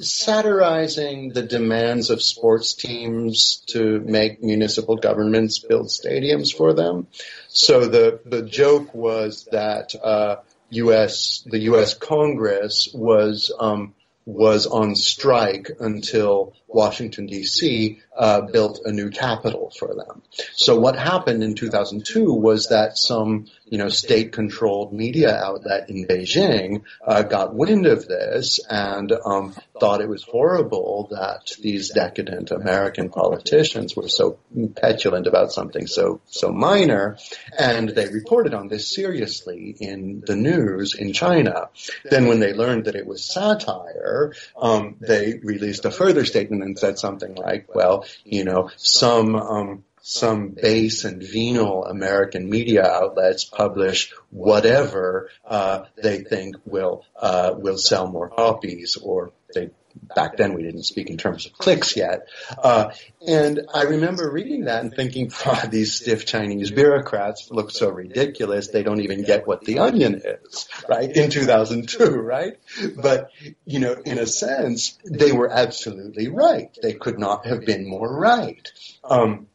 [0.00, 7.06] satirizing the demands of sports teams to make municipal governments build stadiums for them.
[7.48, 10.36] So the the joke was that uh,
[10.70, 11.44] U.S.
[11.46, 11.94] the U.S.
[11.94, 13.94] Congress was um,
[14.24, 18.00] was on strike until Washington D.C.
[18.16, 20.22] Uh, built a new capital for them.
[20.54, 26.82] So what happened in 2002 was that some you know, state-controlled media outlet in Beijing
[27.06, 33.08] uh, got wind of this and um, thought it was horrible that these decadent American
[33.08, 34.38] politicians were so
[34.76, 37.16] petulant about something so so minor,
[37.58, 41.70] and they reported on this seriously in the news in China.
[42.04, 46.78] Then, when they learned that it was satire, um, they released a further statement and
[46.78, 53.44] said something like, "Well, you know, some." Um, some base and venal American media outlets
[53.44, 59.70] publish whatever uh, they think will uh, will sell more copies, or they
[60.14, 62.28] back then we didn't speak in terms of clicks yet.
[62.56, 62.90] Uh,
[63.26, 65.32] and I remember reading that and thinking,
[65.68, 68.68] these stiff Chinese bureaucrats look so ridiculous.
[68.68, 71.10] They don't even get what the onion is, right?
[71.10, 72.58] In 2002, right?
[72.96, 73.30] But,
[73.64, 76.76] you know, in a sense, they were absolutely right.
[76.82, 78.70] They could not have been more right.
[79.04, 79.46] Um,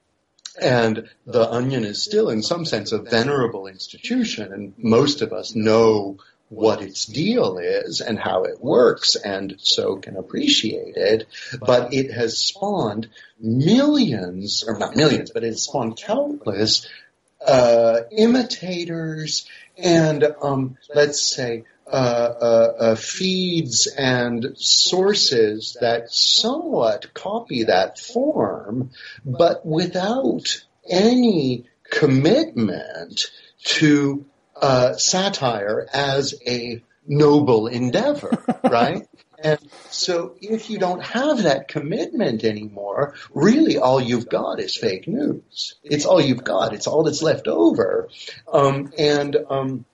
[0.60, 5.56] and the Onion is still, in some sense, a venerable institution, and most of us
[5.56, 6.18] know
[6.50, 11.28] what its deal is and how it works, and so can appreciate it.
[11.60, 16.88] But it has spawned millions, or not millions, but it has spawned countless
[17.46, 27.64] uh, imitators and, um, let's say, uh, uh, uh, feeds and sources that somewhat copy
[27.64, 28.90] that form,
[29.24, 33.32] but without any commitment
[33.64, 34.26] to
[34.62, 39.08] uh, satire as a noble endeavor, right?
[39.40, 45.08] And so if you don't have that commitment anymore, really all you've got is fake
[45.08, 45.76] news.
[45.84, 46.74] It's all you've got.
[46.74, 48.10] It's all that's left over.
[48.52, 49.86] Um, and, um,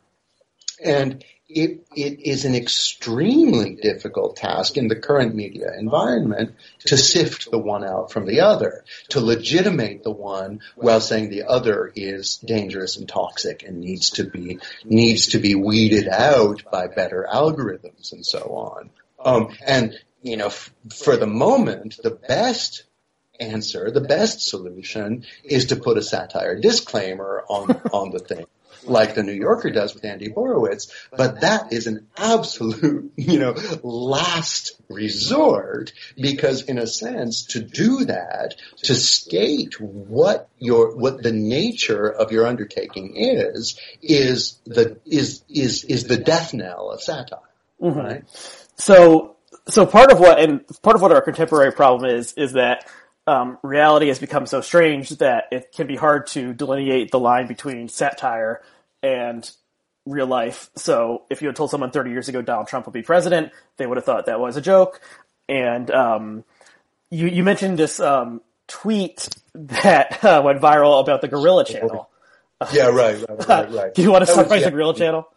[0.83, 1.23] and
[1.55, 7.57] it, it is an extremely difficult task in the current media environment to sift the
[7.57, 12.97] one out from the other, to legitimate the one while saying the other is dangerous
[12.97, 18.25] and toxic and needs to be needs to be weeded out by better algorithms and
[18.25, 18.89] so on.
[19.23, 22.83] Um, and you know, f- for the moment, the best
[23.39, 28.45] answer, the best solution is to put a satire disclaimer on on the thing
[28.85, 33.55] like the New Yorker does with Andy Borowitz, but that is an absolute, you know,
[33.83, 41.31] last resort because in a sense to do that, to state what your, what the
[41.31, 47.39] nature of your undertaking is, is the, is, is, is the death knell of satire.
[47.81, 47.99] Mm-hmm.
[47.99, 48.23] Right?
[48.75, 49.35] So,
[49.67, 52.85] so part of what, and part of what our contemporary problem is, is that
[53.25, 57.47] um, reality has become so strange that it can be hard to delineate the line
[57.47, 58.61] between satire
[59.03, 59.49] and
[60.05, 60.69] real life.
[60.75, 63.85] So if you had told someone 30 years ago Donald Trump would be president, they
[63.85, 65.01] would have thought that was a joke.
[65.47, 66.43] And um,
[67.09, 72.09] you, you mentioned this um, tweet that uh, went viral about the Gorilla Channel.
[72.71, 73.71] Yeah, right, right, right.
[73.71, 73.93] right.
[73.95, 74.67] Do you want to summarize yeah.
[74.67, 75.27] the Gorilla Channel?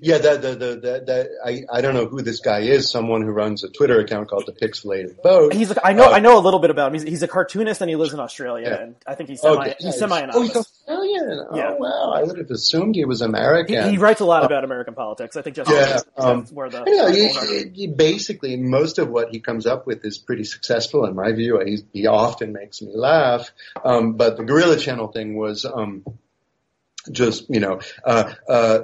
[0.00, 2.90] Yeah, the, the, the, the, I, I don't know who this guy is.
[2.90, 5.52] Someone who runs a Twitter account called the Pixelated Boat.
[5.52, 6.94] He's, a, I know, uh, I know a little bit about him.
[6.94, 9.98] He's, he's a cartoonist and he lives in Australia, and I think he's semi, he's
[9.98, 11.46] semi Oh, he's Australian.
[11.50, 11.74] Oh, yeah.
[11.78, 12.12] wow.
[12.14, 13.84] I would have assumed he was American.
[13.84, 15.36] He, he writes a lot uh, about American politics.
[15.36, 16.84] I think just yeah, um, where the.
[16.86, 21.04] You know, he, he, basically, most of what he comes up with is pretty successful
[21.06, 21.60] in my view.
[21.64, 23.50] He, he often makes me laugh.
[23.84, 26.04] Um, but the Gorilla Channel thing was, um,
[27.10, 28.78] just you know uh, uh,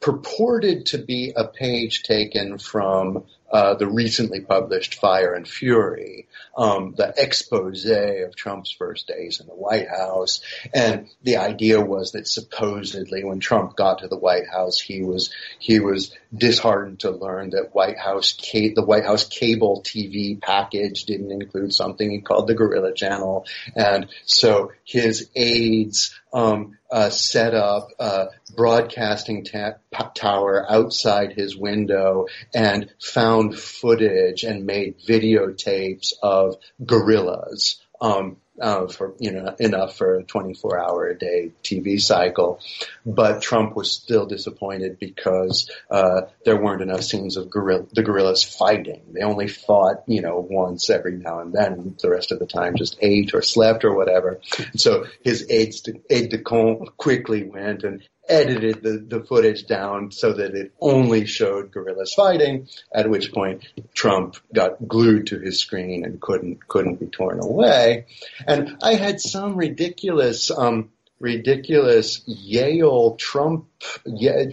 [0.00, 6.94] purported to be a page taken from uh, the recently published Fire and Fury, um,
[6.96, 10.42] the expose of Trump's first days in the White House.
[10.74, 15.30] And the idea was that supposedly when Trump got to the White House, he was,
[15.58, 21.32] he was disheartened to learn that White House, the White House cable TV package didn't
[21.32, 23.46] include something he called the Gorilla Channel.
[23.74, 29.78] And so his aides, um, uh, set up a broadcasting ta-
[30.14, 37.80] tower outside his window and found footage and made videotapes of gorillas.
[38.00, 42.60] Um, uh, for you know enough for a 24 hour a day TV cycle,
[43.04, 49.02] but Trump was still disappointed because uh, there weren't enough scenes of the gorillas fighting.
[49.12, 51.96] They only fought you know once every now and then.
[52.00, 54.40] The rest of the time just ate or slept or whatever.
[54.58, 59.66] And so his aides de, aide de camp quickly went and edited the, the footage
[59.66, 65.38] down so that it only showed gorillas fighting, at which point Trump got glued to
[65.38, 68.06] his screen and couldn't couldn't be torn away.
[68.46, 70.90] And I had some ridiculous um,
[71.20, 73.66] ridiculous Yale Trump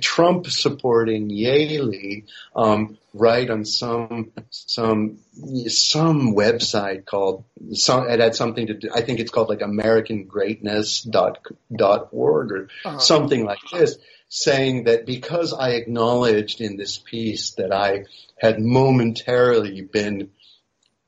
[0.01, 5.19] Trump supporting Yaley um, write on some some
[5.67, 7.43] some website called
[7.73, 12.51] some it had something to do I think it's called like AmericanGreatness dot dot org
[12.51, 12.99] or uh-huh.
[12.99, 13.97] something like this
[14.27, 18.05] saying that because I acknowledged in this piece that I
[18.37, 20.31] had momentarily been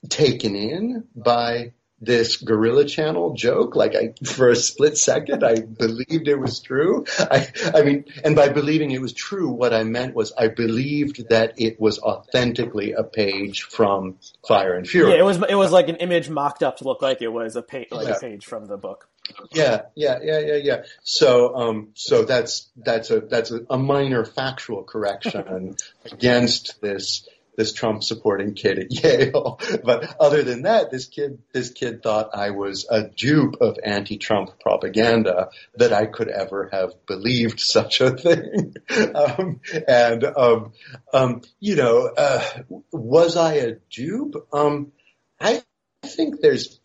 [0.08, 6.28] taken in by this gorilla channel joke like i for a split second i believed
[6.28, 7.06] it was true.
[7.20, 11.30] I i mean and by believing it was true what i meant was i believed
[11.30, 14.18] that it was authentically a page from
[14.48, 15.12] fire and fury.
[15.12, 17.56] Yeah it was it was like an image mocked up to look like it was
[17.56, 18.16] a page like yeah.
[18.16, 19.08] a page from the book.
[19.52, 20.84] Yeah yeah yeah yeah yeah.
[21.04, 25.76] So um so that's that's a that's a, a minor factual correction
[26.12, 27.28] against this
[27.58, 29.60] this Trump supporting kid at Yale.
[29.84, 34.60] But other than that, this kid, this kid thought I was a dupe of anti-Trump
[34.62, 38.76] propaganda that I could ever have believed such a thing.
[39.16, 40.74] um, and, um,
[41.14, 42.44] um, you know, uh,
[42.92, 44.36] was I a dupe?
[44.54, 44.94] Um,
[45.42, 45.64] I
[46.06, 46.80] think there's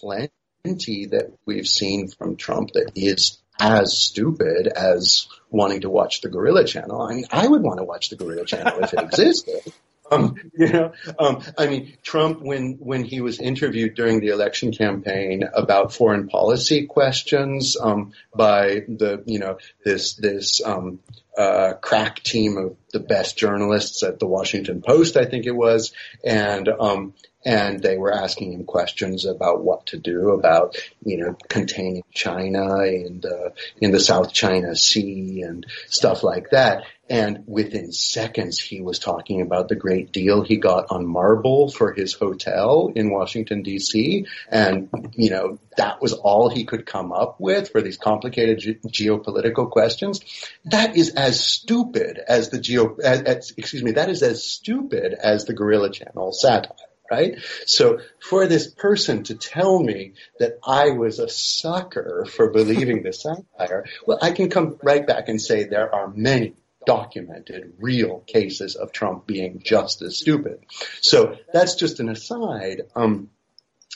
[0.00, 6.28] plenty that we've seen from Trump that is as stupid as wanting to watch the
[6.28, 7.00] Gorilla Channel.
[7.00, 9.72] I mean, I would want to watch the Gorilla Channel if it existed.
[10.10, 14.72] Um, you know, um, I mean, Trump, when when he was interviewed during the election
[14.72, 21.00] campaign about foreign policy questions um, by the, you know, this this um,
[21.36, 25.92] uh, crack team of the best journalists at the Washington Post, I think it was,
[26.24, 31.36] and um, and they were asking him questions about what to do about, you know,
[31.48, 36.84] containing China in the in the South China Sea and stuff like that.
[37.08, 41.92] And within seconds, he was talking about the great deal he got on marble for
[41.92, 44.26] his hotel in Washington D.C.
[44.50, 48.90] And, you know, that was all he could come up with for these complicated ge-
[48.90, 50.20] geopolitical questions.
[50.64, 55.14] That is as stupid as the geo, as, as, excuse me, that is as stupid
[55.14, 56.72] as the Gorilla Channel satire
[57.08, 57.38] right?
[57.66, 63.12] So for this person to tell me that I was a sucker for believing the
[63.12, 66.54] satire, well, I can come right back and say there are many
[66.86, 70.64] documented real cases of Trump being just as stupid.
[71.00, 72.82] So that's just an aside.
[72.94, 73.30] Um,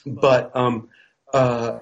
[0.05, 0.89] but um,
[1.33, 1.37] uh,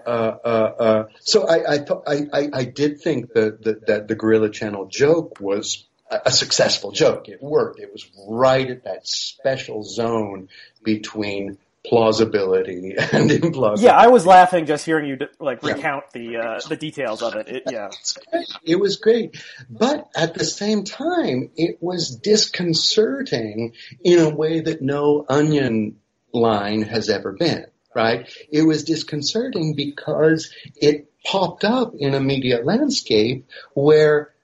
[0.07, 4.09] uh, uh, uh so I, I, th- I, I, I, did think that, that, that
[4.09, 7.29] the Gorilla Channel joke was a successful joke.
[7.29, 7.81] It worked.
[7.81, 10.49] It was right at that special zone
[10.83, 13.82] between plausibility and implausibility.
[13.82, 16.20] Yeah, I was laughing just hearing you like recount yeah.
[16.20, 17.49] the uh, the details of it.
[17.49, 17.91] it yeah,
[18.62, 23.72] it was great, but at the same time, it was disconcerting
[24.03, 25.97] in a way that no onion
[26.32, 27.66] line has ever been.
[27.95, 28.30] Right?
[28.53, 34.34] It was disconcerting because it popped up in a media landscape where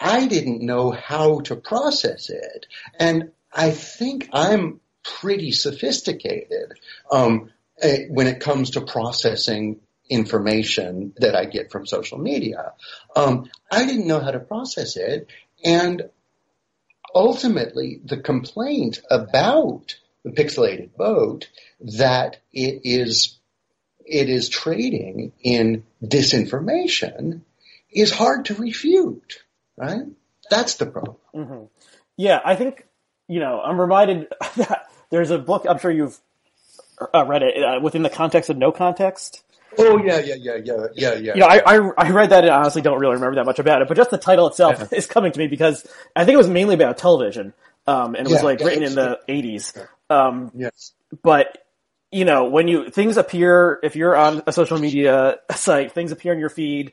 [0.00, 2.66] I didn't know how to process it,
[2.98, 4.80] and I think I'm
[5.20, 6.78] pretty sophisticated
[7.10, 7.50] um,
[7.80, 12.72] eh, when it comes to processing information that I get from social media.
[13.14, 15.28] Um, I didn't know how to process it,
[15.64, 16.08] and
[17.14, 21.48] ultimately, the complaint about the Pixelated Boat
[21.80, 23.38] that it is
[24.04, 27.42] it is trading in disinformation
[27.90, 29.38] is hard to refute,
[29.76, 30.04] right?
[30.48, 31.16] That's the problem.
[31.34, 31.64] Mm-hmm.
[32.16, 32.86] Yeah, I think
[33.28, 36.18] you know I'm reminded that there's a book I'm sure you've
[37.14, 39.42] uh, read it uh, within the context of no context.
[39.78, 41.34] Oh yeah, yeah, yeah, yeah, yeah, yeah.
[41.34, 43.82] You know, I, I, I read that and honestly don't really remember that much about
[43.82, 44.98] it, but just the title itself yeah.
[44.98, 47.52] is coming to me because I think it was mainly about television,
[47.86, 49.86] um, and it was yeah, like written in the '80s.
[50.08, 50.92] Um, yes.
[51.22, 51.66] But
[52.10, 56.32] you know, when you things appear, if you're on a social media site, things appear
[56.32, 56.92] in your feed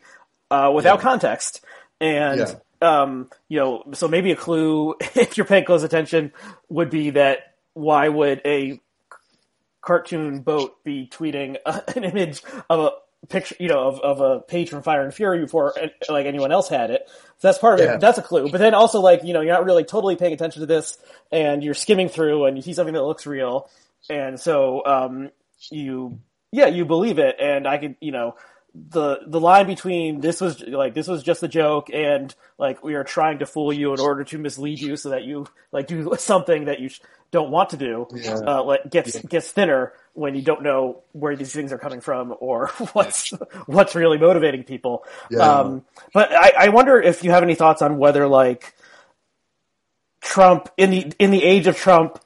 [0.52, 1.62] uh, without context,
[2.02, 6.34] and um, you know, so maybe a clue if you're paying close attention
[6.70, 8.80] would be that why would a
[9.82, 11.58] cartoon boat be tweeting
[11.96, 12.92] an image of a
[13.28, 15.74] picture, you know, of, of a page from Fire and Fury before
[16.10, 17.04] like anyone else had it.
[17.40, 17.94] So that's part of Yeah.
[17.96, 18.00] it.
[18.00, 18.50] That's a clue.
[18.50, 20.98] But then also like, you know, you're not really totally paying attention to this
[21.32, 23.70] and you're skimming through and you see something that looks real.
[24.10, 25.30] And so, um,
[25.70, 26.20] you,
[26.52, 27.38] yeah, you believe it.
[27.40, 28.36] And I could, you know,
[28.76, 32.96] the, the line between this was like, this was just a joke and like we
[32.96, 36.14] are trying to fool you in order to mislead you so that you like do
[36.18, 37.00] something that you sh-
[37.34, 38.36] don't want to do, Yeah.
[38.36, 42.34] uh, like gets, gets thinner when you don't know where these things are coming from
[42.40, 43.32] or what's
[43.66, 45.04] what's really motivating people.
[45.30, 45.40] Yeah.
[45.40, 48.74] Um, but I, I wonder if you have any thoughts on whether like
[50.22, 52.20] Trump in the in the age of Trump,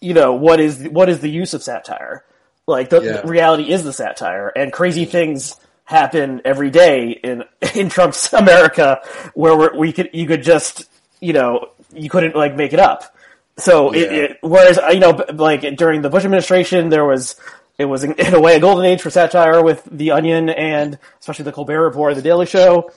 [0.00, 2.24] you know what is what is the use of satire?
[2.66, 3.20] Like the, Yeah.
[3.22, 9.00] the reality is the satire, and crazy things happen every day in in Trump's America
[9.34, 10.84] where we're, we could you could just
[11.20, 13.14] you know you couldn't like make it up.
[13.58, 14.02] So Yeah.
[14.02, 17.36] it whereas uh, you know like during the Bush administration there was
[17.78, 21.44] it was in, a way a golden age for satire with The Onion and especially
[21.44, 22.90] the Colbert Report, the Daily Show,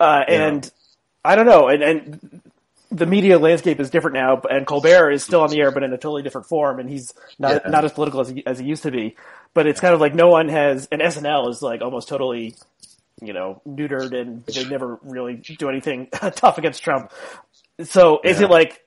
[0.00, 0.70] uh, and
[1.24, 2.42] I don't know, and, and
[2.90, 5.92] the media landscape is different now, and Colbert is still on the air, but in
[5.92, 7.70] a totally different form, and he's not Yeah.
[7.70, 9.16] not as political as he, as he used to be.
[9.54, 12.54] But it's kind of like no one has, and SNL is like almost totally,
[13.20, 17.10] you know, neutered, and they never really do anything tough against Trump.
[17.82, 18.46] So is Yeah.
[18.46, 18.80] it like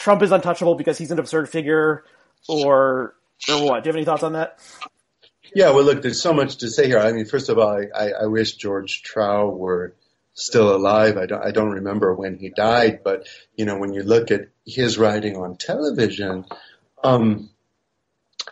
[0.00, 2.04] Trump is untouchable because he's an absurd figure,
[2.48, 3.14] or
[3.48, 3.84] or what?
[3.84, 4.58] Do you have any thoughts on that?
[5.54, 6.98] Yeah, well, look, there's so much to say here.
[6.98, 9.94] I mean, first of all, I, I, wish George Trow were
[10.32, 11.16] still alive.
[11.16, 13.26] I don't, I don't remember when he died, but
[13.56, 16.46] you know, when you look at his writing on television,
[17.04, 17.50] um,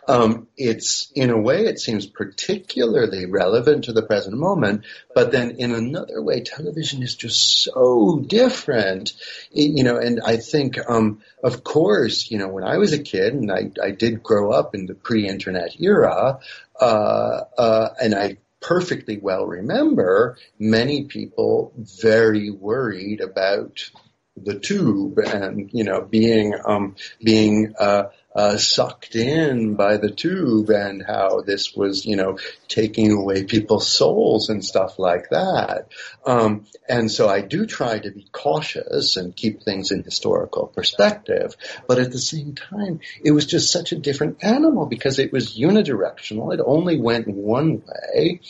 [0.09, 5.51] um, it's in a way it seems particularly relevant to the present moment, but then
[5.59, 9.13] in another way, television is just so different,
[9.51, 9.97] It- you know.
[9.97, 13.71] And I think, um, of course, you know, when I was a kid, and I,
[13.81, 16.39] I did grow up in the pre-internet era,
[16.81, 23.91] uh, uh, and I perfectly well remember many people very worried about
[24.35, 28.03] the tube and you know being um, being uh,
[28.35, 33.87] uh, sucked in by the tube and how this was you know taking away people's
[33.87, 35.89] souls and stuff like that.
[36.25, 41.55] Um, and so I do try to be cautious and keep things in historical perspective,
[41.87, 45.57] but at the same time, it was just such a different animal because it was
[45.57, 46.53] unidirectional.
[46.53, 48.41] It only went one way.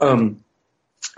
[0.00, 0.44] Um,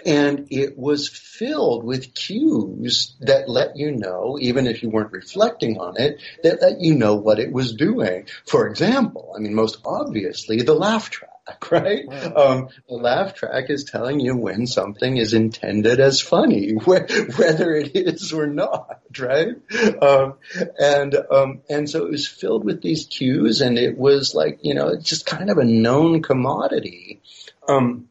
[0.05, 5.78] and it was filled with cues that let you know, even if you weren't reflecting
[5.78, 8.26] on it, that let you know what it was doing.
[8.47, 11.30] For example, I mean, most obviously, the laugh track,
[11.70, 12.07] right?
[12.09, 17.74] Um, the laugh track is telling you when something is intended as funny, wh- whether
[17.74, 19.57] it is or not, right?
[20.01, 20.34] Um,
[20.78, 24.74] and um, and so it was filled with these cues, and it was like you
[24.74, 27.20] know, it's just kind of a known commodity.
[27.68, 28.08] Um,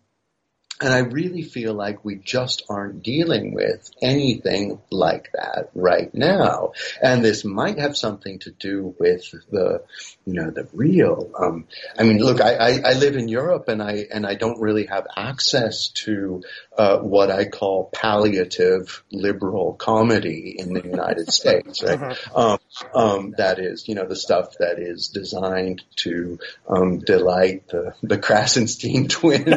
[0.79, 6.73] and I really feel like we just aren't dealing with anything like that right now.
[7.01, 9.83] And this might have something to do with the,
[10.25, 11.65] you know, the real, um,
[11.97, 14.85] I mean, look, I, I, I live in Europe and I, and I don't really
[14.85, 16.43] have access to,
[16.77, 22.17] uh, what I call palliative liberal comedy in the United States, right?
[22.35, 22.59] Um,
[22.93, 28.17] um, that is, you know, the stuff that is designed to, um, delight the, the
[28.17, 29.51] Krassenstein twins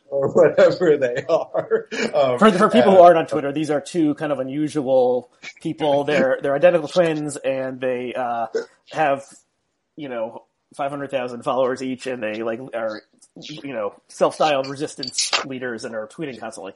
[0.10, 1.88] or whatever they are.
[2.14, 5.30] Um, For, for people uh, who aren't on Twitter, these are two kind of unusual
[5.62, 6.04] people.
[6.04, 8.46] They're they're identical twins, and they uh,
[8.90, 9.24] have
[9.96, 13.02] you know five hundred thousand followers each, and they like are
[13.36, 16.72] you know self-styled resistance leaders and are tweeting constantly.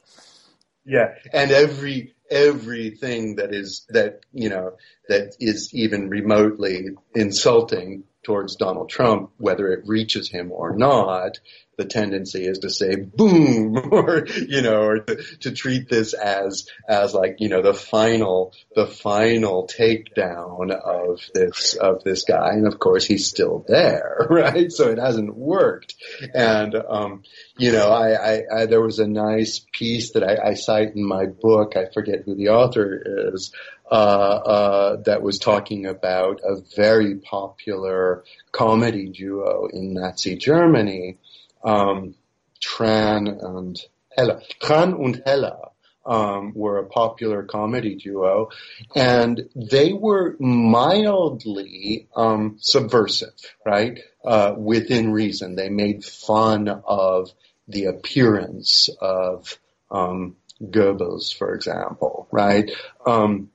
[0.84, 4.76] Yeah, and every everything that is that you know
[5.08, 11.38] that is even remotely insulting towards Donald Trump, whether it reaches him or not,
[11.80, 16.68] the tendency is to say boom or you know or to, to treat this as
[16.86, 22.50] as like you know the final the final takedown of this of this guy.
[22.50, 24.70] And of course he's still there right?
[24.70, 25.94] So it hasn't worked.
[26.34, 27.22] And um
[27.56, 31.06] you know I, I, I there was a nice piece that I, I cite in
[31.06, 31.76] my book.
[31.76, 33.52] I forget who the author is
[33.90, 41.18] uh, uh, that was talking about a very popular comedy duo in Nazi Germany
[41.64, 42.14] um,
[42.60, 43.80] Tran and
[44.16, 44.42] Helle.
[44.60, 45.72] Tran und Helle
[46.06, 48.50] um, were a popular comedy duo,
[48.94, 53.34] and they were mildly um, subversive,
[53.64, 54.00] right?
[54.24, 57.30] Uh, within reason, they made fun of
[57.68, 59.58] the appearance of
[59.90, 62.70] um, Goebbels, for example, right?
[63.06, 63.50] Um,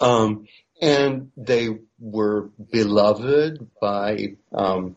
[0.00, 0.46] um,
[0.80, 1.68] and they
[1.98, 4.96] were beloved by um,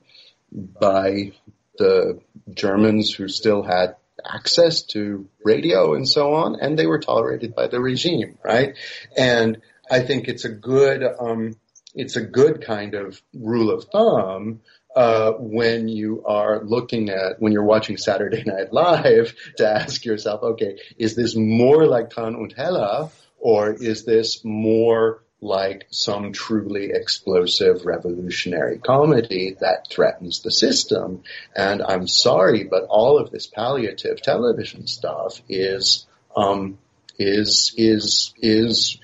[0.52, 1.34] by
[1.78, 2.20] the
[2.54, 7.68] Germans who still had access to radio and so on, and they were tolerated by
[7.68, 8.76] the regime, right?
[9.16, 11.56] And I think it's a good, um,
[11.94, 14.62] it's a good kind of rule of thumb
[14.96, 20.42] uh, when you are looking at when you're watching Saturday Night Live to ask yourself,
[20.42, 23.12] okay, is this more like Tran und Helle,
[23.46, 31.22] or is this more like some truly explosive revolutionary comedy that threatens the system?
[31.56, 36.80] And I'm sorry, but all of this palliative television stuff is um,
[37.20, 38.98] is is is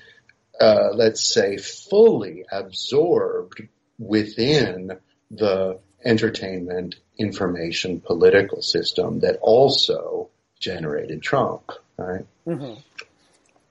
[0.60, 3.62] uh, let's say fully absorbed
[3.96, 4.98] within
[5.30, 12.26] the entertainment information political system that also generated Trump, right?
[12.44, 12.80] Mm-hmm.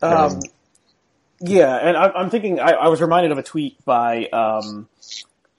[0.02, 0.40] Um,
[1.42, 4.88] yeah, and I, am thinking, I, I, was reminded of a tweet by um,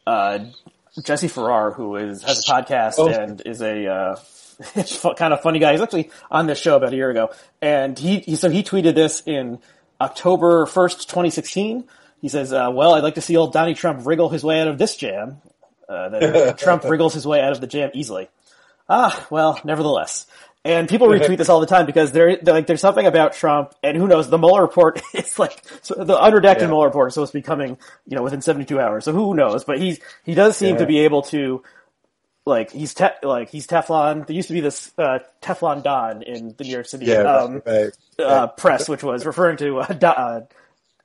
[0.07, 0.39] uh,
[1.03, 3.09] Jesse Farrar, who is has a podcast oh.
[3.09, 5.73] and is a uh, kind of funny guy.
[5.73, 7.31] He's actually on this show about a year ago,
[7.61, 9.59] and he, he so he tweeted this in
[10.01, 11.85] October first, 2016.
[12.21, 14.69] He says, uh, "Well, I'd like to see old Donnie Trump wriggle his way out
[14.69, 15.43] of this jam."
[15.89, 18.29] Uh, that Trump wriggles his way out of the jam easily.
[18.89, 20.27] Ah, well, nevertheless.
[20.65, 23.97] And people retweet this all the time because there, like, there's something about Trump, and
[23.97, 26.67] who knows, the Mueller report is like, so the unredacted yeah.
[26.69, 29.05] Mueller report is supposed to be coming, you know, within 72 hours.
[29.05, 29.65] So who knows?
[29.65, 30.81] But he's, he does seem yeah.
[30.81, 31.65] to be able to,
[32.47, 34.25] like, he's te- like, he's Teflon.
[34.25, 37.61] There used to be this, uh, Teflon Don in the New York City, yeah, um,
[37.67, 37.91] right.
[38.21, 40.41] uh, press, which was referring to, uh, uh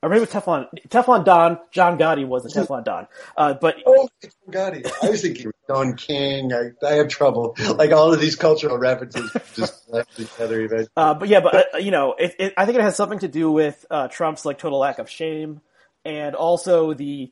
[0.04, 1.60] or maybe Teflon Teflon Don.
[1.72, 3.08] John Gotti was a Teflon Don.
[3.36, 4.08] Uh, but oh,
[4.50, 4.90] Gotti.
[5.02, 6.54] I was thinking Don King.
[6.54, 7.56] I, I have trouble.
[7.76, 10.62] Like all of these cultural references just left each other.
[10.62, 10.90] Eventually.
[10.96, 13.28] Uh, but yeah, but uh, you know, it, it, I think it has something to
[13.28, 15.62] do with uh, Trump's like total lack of shame,
[16.06, 17.32] and also the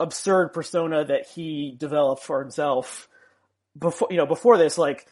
[0.00, 3.08] absurd persona that he developed for himself
[3.78, 4.08] before.
[4.10, 5.06] You know, before this, like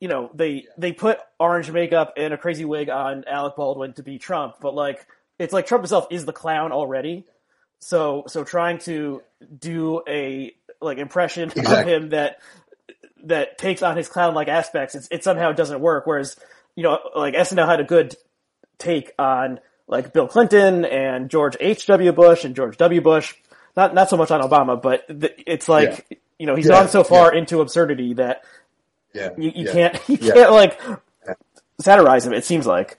[0.00, 4.02] you know, they they put orange makeup and a crazy wig on Alec Baldwin to
[4.02, 5.06] be Trump, but like
[5.42, 7.24] it's like Trump himself is the clown already.
[7.78, 9.22] So so trying to
[9.58, 11.94] do a like impression exactly.
[11.94, 12.38] of him that
[13.24, 16.06] that takes on his clown like aspects, it's, it somehow doesn't work.
[16.06, 16.36] Whereas
[16.76, 18.14] you know like SNL had a good
[18.78, 21.86] take on like Bill Clinton and George H.
[21.86, 22.12] W.
[22.12, 23.00] Bush and George W.
[23.00, 23.34] Bush.
[23.76, 26.18] Not not so much on Obama, but it's like yeah.
[26.38, 26.80] you know he's yeah.
[26.80, 27.40] gone so far yeah.
[27.40, 28.44] into absurdity that
[29.12, 29.30] yeah.
[29.36, 30.80] you, you can't you can't like
[31.80, 32.32] satirize him.
[32.32, 32.98] It seems like.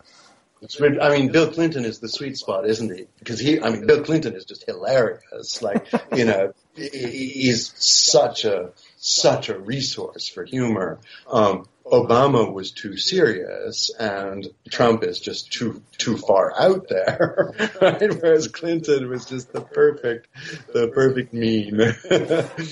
[0.79, 3.07] I mean, Bill Clinton is the sweet spot, isn't he?
[3.19, 5.61] Because he, I mean, Bill Clinton is just hilarious.
[5.61, 10.99] Like, you know, he's such a, such a resource for humor.
[11.27, 18.21] Um, Obama was too serious and Trump is just too too far out there, right?
[18.21, 20.27] Whereas Clinton was just the perfect
[20.73, 21.79] the perfect mean.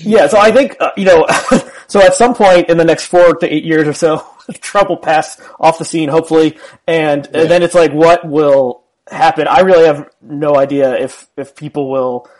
[0.00, 1.26] yeah, so I think uh, you know,
[1.92, 4.26] so at some point in the next four to eight years or so,
[4.62, 7.42] Trump will pass off the scene, hopefully, and, yeah.
[7.42, 9.46] and then it's like, what will happen?
[9.46, 12.30] I really have no idea if if people will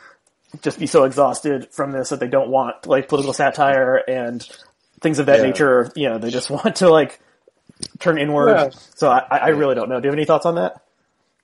[0.62, 4.42] just be so exhausted from this that they don't want like political satire and
[5.02, 5.44] things of that yeah.
[5.44, 5.92] nature.
[5.94, 7.20] You know, they just want to like
[7.98, 8.54] turn inward.
[8.54, 8.70] Yeah.
[8.94, 10.00] So I, I really don't know.
[10.00, 10.80] Do you have any thoughts on that?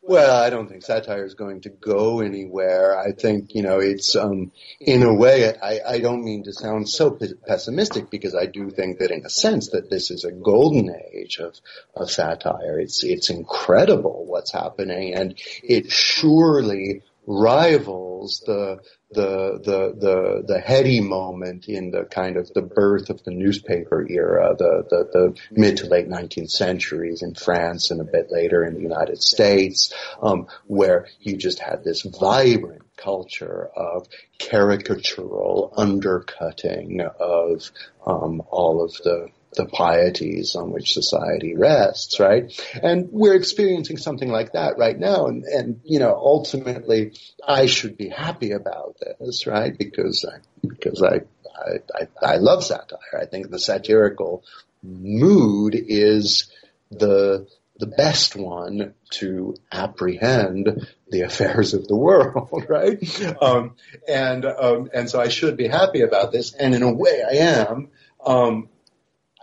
[0.09, 2.99] Well, I don't think satire is going to go anywhere.
[2.99, 6.89] I think, you know, it's, um, in a way, I, I don't mean to sound
[6.89, 10.33] so p- pessimistic because I do think that in a sense that this is a
[10.33, 11.61] golden age of,
[11.95, 12.81] of satire.
[12.81, 18.79] It's, it's incredible what's happening and it surely rivals the
[19.11, 24.07] the the the the heady moment in the kind of the birth of the newspaper
[24.09, 28.65] era, the the, the mid to late 19th centuries in France and a bit later
[28.65, 34.07] in the United States, um, where you just had this vibrant culture of
[34.39, 37.71] caricatural undercutting of
[38.07, 42.53] um, all of the the pieties on which society rests, right?
[42.83, 45.27] And we're experiencing something like that right now.
[45.27, 47.13] And, and, you know, ultimately
[47.47, 49.77] I should be happy about this, right?
[49.77, 51.23] Because I, because I,
[51.57, 52.99] I, I, I love satire.
[53.21, 54.45] I think the satirical
[54.83, 56.51] mood is
[56.91, 62.99] the, the best one to apprehend the affairs of the world, right?
[63.41, 63.77] Um,
[64.07, 67.37] and um, and so I should be happy about this, and in a way I
[67.37, 67.89] am.
[68.25, 68.69] Um,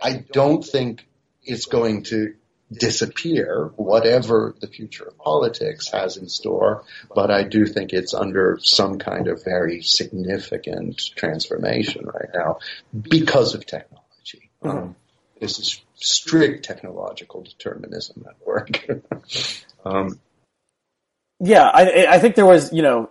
[0.05, 1.07] I don't think
[1.43, 2.35] it's going to
[2.71, 6.83] disappear, whatever the future of politics has in store,
[7.13, 12.59] but I do think it's under some kind of very significant transformation right now
[12.93, 14.51] because of technology.
[14.63, 14.77] Mm-hmm.
[14.77, 14.95] Um,
[15.39, 18.87] this is strict technological determinism at work.
[19.85, 20.19] um,
[21.39, 23.09] yeah, I, I think there was, you know,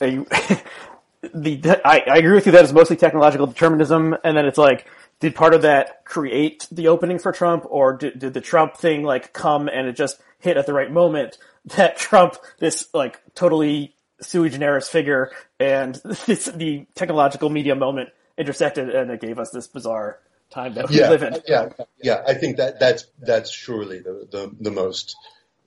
[0.00, 0.16] a,
[1.34, 4.86] the I, I agree with you that it's mostly technological determinism, and then it's like
[5.20, 9.02] did part of that create the opening for Trump, or did, did the Trump thing
[9.02, 11.38] like come and it just hit at the right moment
[11.76, 15.94] that Trump, this like totally sui generis figure, and
[16.26, 20.18] this, the technological media moment intersected, and it gave us this bizarre
[20.50, 21.36] time that we yeah, live in.
[21.46, 21.68] Yeah,
[22.02, 22.22] yeah.
[22.26, 25.16] I think that that's that's surely the, the the most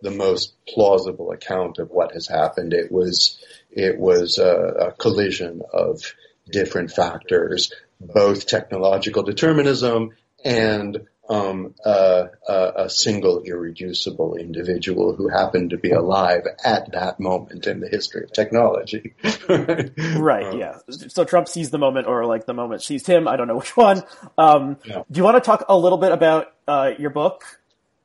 [0.02, 2.74] the most plausible account of what has happened.
[2.74, 6.14] It was it was a, a collision of
[6.50, 10.12] different factors, both technological determinism
[10.44, 17.20] and um, uh, uh, a single irreducible individual who happened to be alive at that
[17.20, 19.14] moment in the history of technology.
[19.50, 20.58] right.
[20.58, 20.78] Yeah.
[20.90, 23.28] So Trump sees the moment, or like the moment sees him.
[23.28, 24.04] I don't know which one.
[24.38, 25.04] Um, yeah.
[25.12, 27.44] Do you want to talk a little bit about uh, your book,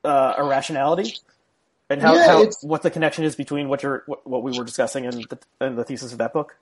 [0.03, 1.15] uh, Irrationality,
[1.89, 4.65] and how, yeah, how what the connection is between what you're what, what we were
[4.65, 6.57] discussing and the, and the thesis of that book?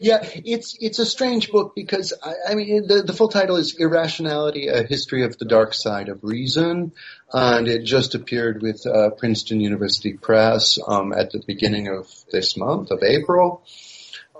[0.00, 3.74] Yeah, it's it's a strange book because I, I mean the the full title is
[3.76, 6.92] Irrationality: A History of the Dark Side of Reason,
[7.32, 12.56] and it just appeared with uh, Princeton University Press um, at the beginning of this
[12.56, 13.64] month of April,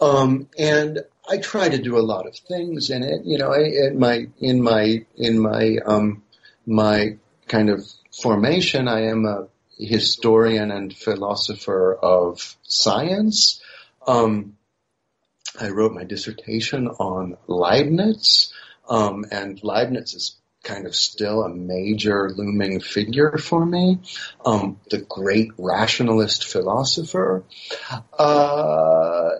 [0.00, 3.22] um, and I try to do a lot of things in it.
[3.24, 6.22] You know, I, in my in my in my um,
[6.66, 7.16] my
[7.48, 7.84] kind of
[8.22, 13.60] formation, I am a historian and philosopher of science.
[14.06, 14.54] Um,
[15.60, 18.52] I wrote my dissertation on Leibniz,
[18.88, 23.98] um, and Leibniz is kind of still a major looming figure for me,
[24.44, 27.44] um, the great rationalist philosopher.
[28.16, 29.30] Uh,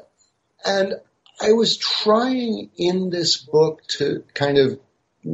[0.64, 0.94] and
[1.40, 4.80] I was trying in this book to kind of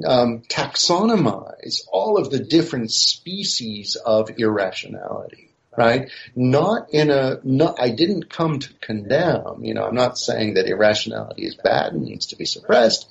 [0.06, 6.10] um, taxonomize all of the different species of irrationality right?
[6.34, 10.66] Not in a, not, I didn't come to condemn, you know, I'm not saying that
[10.66, 13.08] irrationality is bad and needs to be suppressed.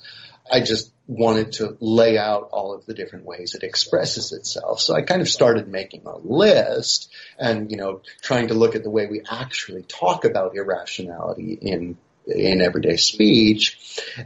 [0.50, 4.80] I just wanted to lay out all of the different ways it expresses itself.
[4.80, 8.82] So I kind of started making a list and, you know, trying to look at
[8.82, 11.96] the way we actually talk about irrationality in
[12.26, 13.78] in everyday speech.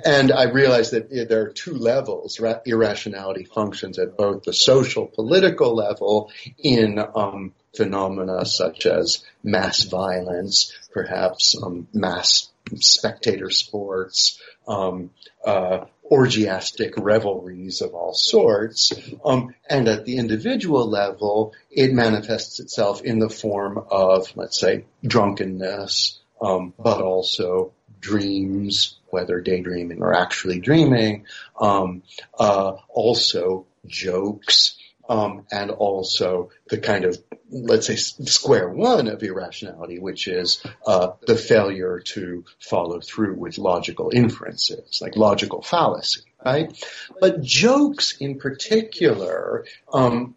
[0.05, 2.41] And I realized that there are two levels.
[2.65, 10.73] Irrationality functions at both the social political level in um, phenomena such as mass violence,
[10.93, 15.11] perhaps um, mass spectator sports, um,
[15.45, 18.93] uh, orgiastic revelries of all sorts.
[19.25, 24.85] Um, and at the individual level, it manifests itself in the form of, let's say,
[25.07, 31.27] drunkenness, um, but also dreams, whether daydreaming or actually dreaming,
[31.61, 32.03] um,
[32.39, 34.77] uh, also jokes,
[35.09, 37.17] um, and also the kind of
[37.51, 43.59] let's say square one of irrationality, which is uh, the failure to follow through with
[43.59, 46.73] logical inferences, like logical fallacy, right?
[47.21, 50.35] But jokes in particular um,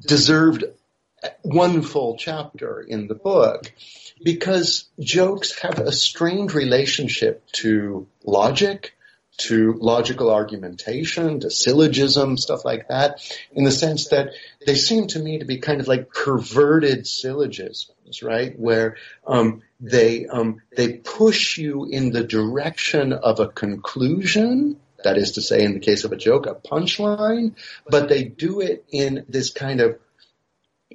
[0.00, 0.64] deserved
[1.42, 3.72] one full chapter in the book
[4.22, 8.94] because jokes have a strange relationship to logic,
[9.38, 13.20] to logical argumentation, to syllogism, stuff like that,
[13.52, 14.30] in the sense that
[14.66, 18.58] they seem to me to be kind of like perverted syllogisms, right?
[18.58, 18.96] Where
[19.26, 24.78] um, they um, they push you in the direction of a conclusion.
[25.02, 27.56] That is to say, in the case of a joke, a punchline,
[27.88, 29.98] but they do it in this kind of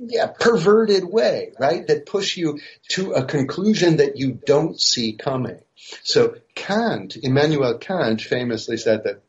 [0.01, 1.85] yeah, perverted way, right?
[1.87, 5.59] That push you to a conclusion that you don't see coming.
[6.03, 9.21] So Kant, Immanuel Kant famously said that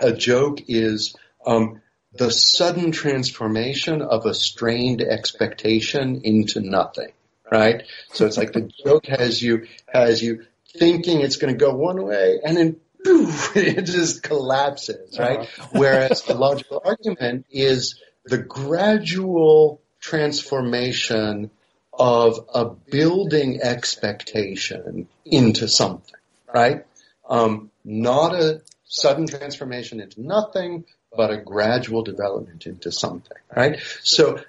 [0.00, 1.16] a joke is
[1.46, 1.80] um,
[2.12, 7.12] the sudden transformation of a strained expectation into nothing,
[7.50, 7.84] right?
[8.12, 10.44] So it's like the joke has you, has you
[10.76, 15.40] thinking it's going to go one way and then poof, it just collapses, right?
[15.40, 15.66] Uh-huh.
[15.72, 21.50] Whereas the logical argument is the gradual transformation
[21.92, 26.14] of a building expectation into something,
[26.52, 26.86] right?
[27.28, 33.80] Um, not a sudden transformation into nothing, but a gradual development into something, right?
[34.02, 34.40] So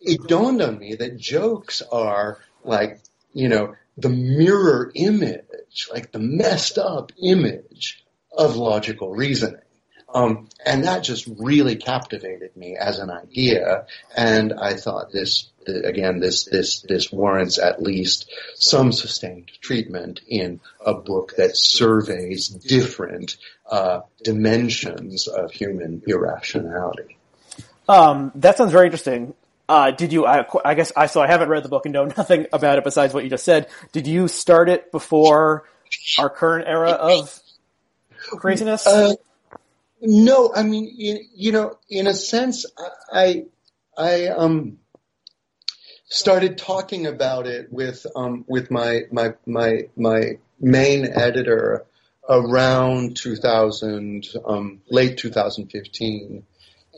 [0.00, 3.00] it dawned on me that jokes are like,
[3.32, 8.04] you know, the mirror image, like the messed up image
[8.36, 9.60] of logical reasoning.
[10.14, 13.86] Um, and that just really captivated me as an idea.
[14.14, 20.60] And I thought this, again, this, this, this warrants at least some sustained treatment in
[20.84, 23.36] a book that surveys different,
[23.70, 27.16] uh, dimensions of human irrationality.
[27.88, 29.34] Um, that sounds very interesting.
[29.68, 30.26] Uh, did you?
[30.26, 32.84] I, I, guess I so I haven't read the book and know nothing about it
[32.84, 33.68] besides what you just said.
[33.92, 35.64] Did you start it before
[36.18, 37.40] our current era of
[38.38, 38.86] craziness?
[38.86, 39.14] Uh,
[40.04, 42.66] No, I mean, you, know, in a sense,
[43.12, 43.44] I,
[43.96, 44.78] I, um,
[46.08, 51.86] started talking about it with, um, with my, my, my, my main editor
[52.28, 56.44] around 2000, um, late 2015.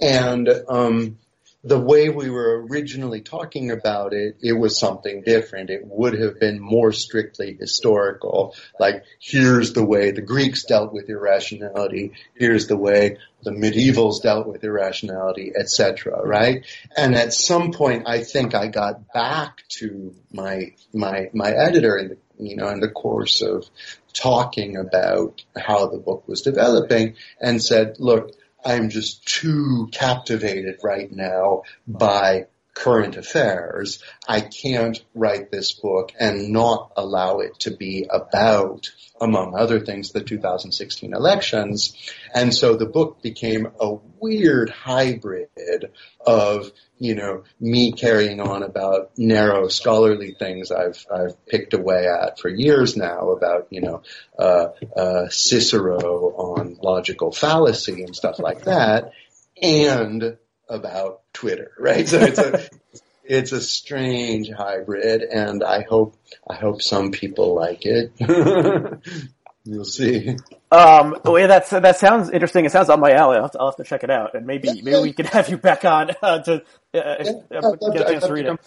[0.01, 1.19] And, um,
[1.65, 5.71] the way we were originally talking about it, it was something different.
[5.71, 8.55] It would have been more strictly historical.
[8.79, 12.13] Like, here's the way the Greeks dealt with irrationality.
[12.35, 16.21] Here's the way the medievals dealt with irrationality, etc.
[16.23, 16.67] Right?
[16.97, 22.09] And at some point, I think I got back to my my my editor in
[22.09, 23.65] the you know in the course of
[24.13, 28.33] talking about how the book was developing, and said, look
[28.65, 34.03] I'm just too captivated right now by current affairs.
[34.29, 40.11] I can't write this book and not allow it to be about, among other things,
[40.11, 41.95] the 2016 elections.
[42.35, 45.91] And so the book became a weird hybrid
[46.27, 52.41] of, you know, me carrying on about narrow scholarly things I've, I've picked away at
[52.41, 54.03] for years now about, you know,
[54.39, 59.13] uh, uh, Cicero on logical fallacy and stuff like that,
[59.61, 60.37] and
[60.69, 62.09] about Twitter, right?
[62.09, 62.69] So it's a,
[63.25, 66.17] it's a strange hybrid and I hope,
[66.49, 68.13] I hope some people like it.
[69.67, 70.37] You'll see.
[70.71, 72.67] Um, well, yeah, that's, that sounds interesting.
[72.67, 73.37] It sounds on my alley.
[73.37, 75.49] I'll have to, I'll have to check it out, and maybe maybe we can have
[75.49, 76.61] you back on uh, to uh,
[76.93, 78.61] yeah, get a chance to read it.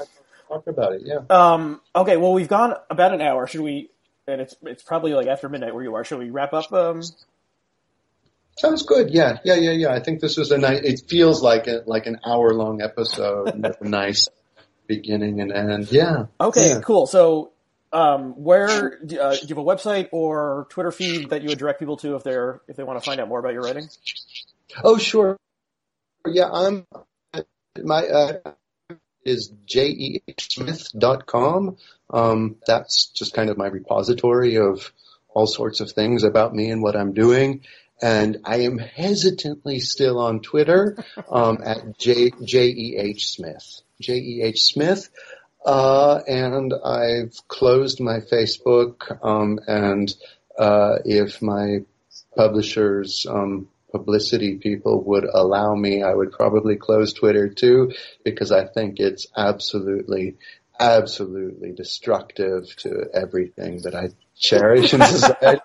[0.47, 1.19] Talk about it, yeah.
[1.29, 3.45] Um, okay, well, we've gone about an hour.
[3.45, 3.91] Should we?
[4.27, 6.03] And it's it's probably like after midnight where you are.
[6.03, 6.73] Should we wrap up?
[6.73, 7.03] Um,
[8.57, 9.11] Sounds good.
[9.11, 9.93] Yeah, yeah, yeah, yeah.
[9.93, 10.81] I think this was a nice.
[10.83, 14.27] It feels like a, like an hour long episode with a nice
[14.87, 15.91] beginning and end.
[15.91, 16.25] Yeah.
[16.41, 16.79] Okay, yeah.
[16.81, 17.05] cool.
[17.05, 17.51] So
[17.93, 21.79] um, where uh, do you have a website or Twitter feed that you would direct
[21.79, 23.87] people to if they're if they want to find out more about your writing?
[24.83, 25.37] Oh, sure.
[26.25, 26.87] Yeah, I'm
[27.83, 28.53] my uh,
[29.23, 31.77] is jehsmith.com.
[32.09, 34.93] Um, that's just kind of my repository of
[35.29, 37.61] all sorts of things about me and what I'm doing.
[38.01, 43.81] And I am hesitantly still on Twitter um, at J J E H Smith.
[44.01, 45.09] J E H Smith.
[45.65, 50.13] Uh, and I've closed my Facebook, um, and,
[50.57, 51.79] uh, if my
[52.37, 57.91] publishers, um, publicity people would allow me, I would probably close Twitter too,
[58.23, 60.35] because I think it's absolutely,
[60.79, 65.61] absolutely destructive to everything that I cherish in society.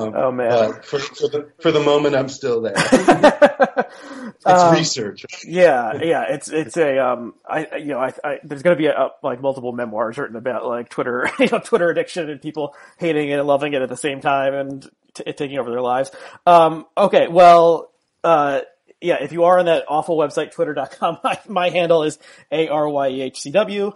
[0.00, 0.72] Um, oh man!
[0.82, 2.74] For, for, the for the moment, I'm still there.
[2.76, 5.26] it's um, research.
[5.44, 6.24] Yeah, yeah.
[6.28, 7.34] It's it's a um.
[7.46, 10.36] I you know I, I there's going to be a, a, like multiple memoirs written
[10.36, 13.88] about like Twitter you know Twitter addiction and people hating it and loving it at
[13.88, 16.10] the same time and t- taking over their lives.
[16.46, 16.86] Um.
[16.96, 17.28] Okay.
[17.28, 17.90] Well.
[18.24, 18.60] Uh.
[19.02, 22.18] Yeah, if you are on that awful website, twitter.com, my, my handle is
[22.52, 23.94] A-R-Y-E-H-C-W.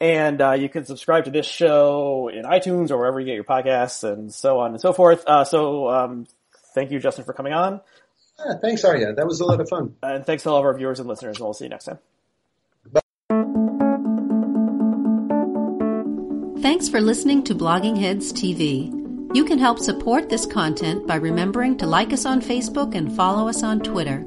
[0.00, 3.44] And uh, you can subscribe to this show in iTunes or wherever you get your
[3.44, 5.24] podcasts and so on and so forth.
[5.26, 6.26] Uh, so um,
[6.74, 7.80] thank you, Justin, for coming on.
[8.38, 9.16] Yeah, thanks, Aryeh.
[9.16, 9.96] That was a lot of fun.
[10.02, 11.98] And thanks to all of our viewers and listeners, and we'll see you next time.
[12.92, 13.00] Bye.
[16.62, 18.94] Thanks for listening to Blogging Heads TV.
[19.34, 23.48] You can help support this content by remembering to like us on Facebook and follow
[23.48, 24.24] us on Twitter.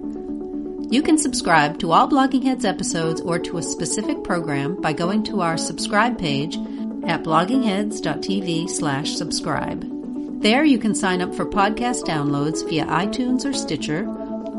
[0.92, 5.24] You can subscribe to all Blogging Heads episodes or to a specific program by going
[5.24, 6.58] to our subscribe page
[7.06, 10.42] at bloggingheads.tv slash subscribe.
[10.42, 14.06] There you can sign up for podcast downloads via iTunes or Stitcher,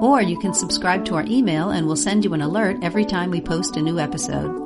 [0.01, 3.31] or you can subscribe to our email and we'll send you an alert every time
[3.31, 4.62] we post a new episode.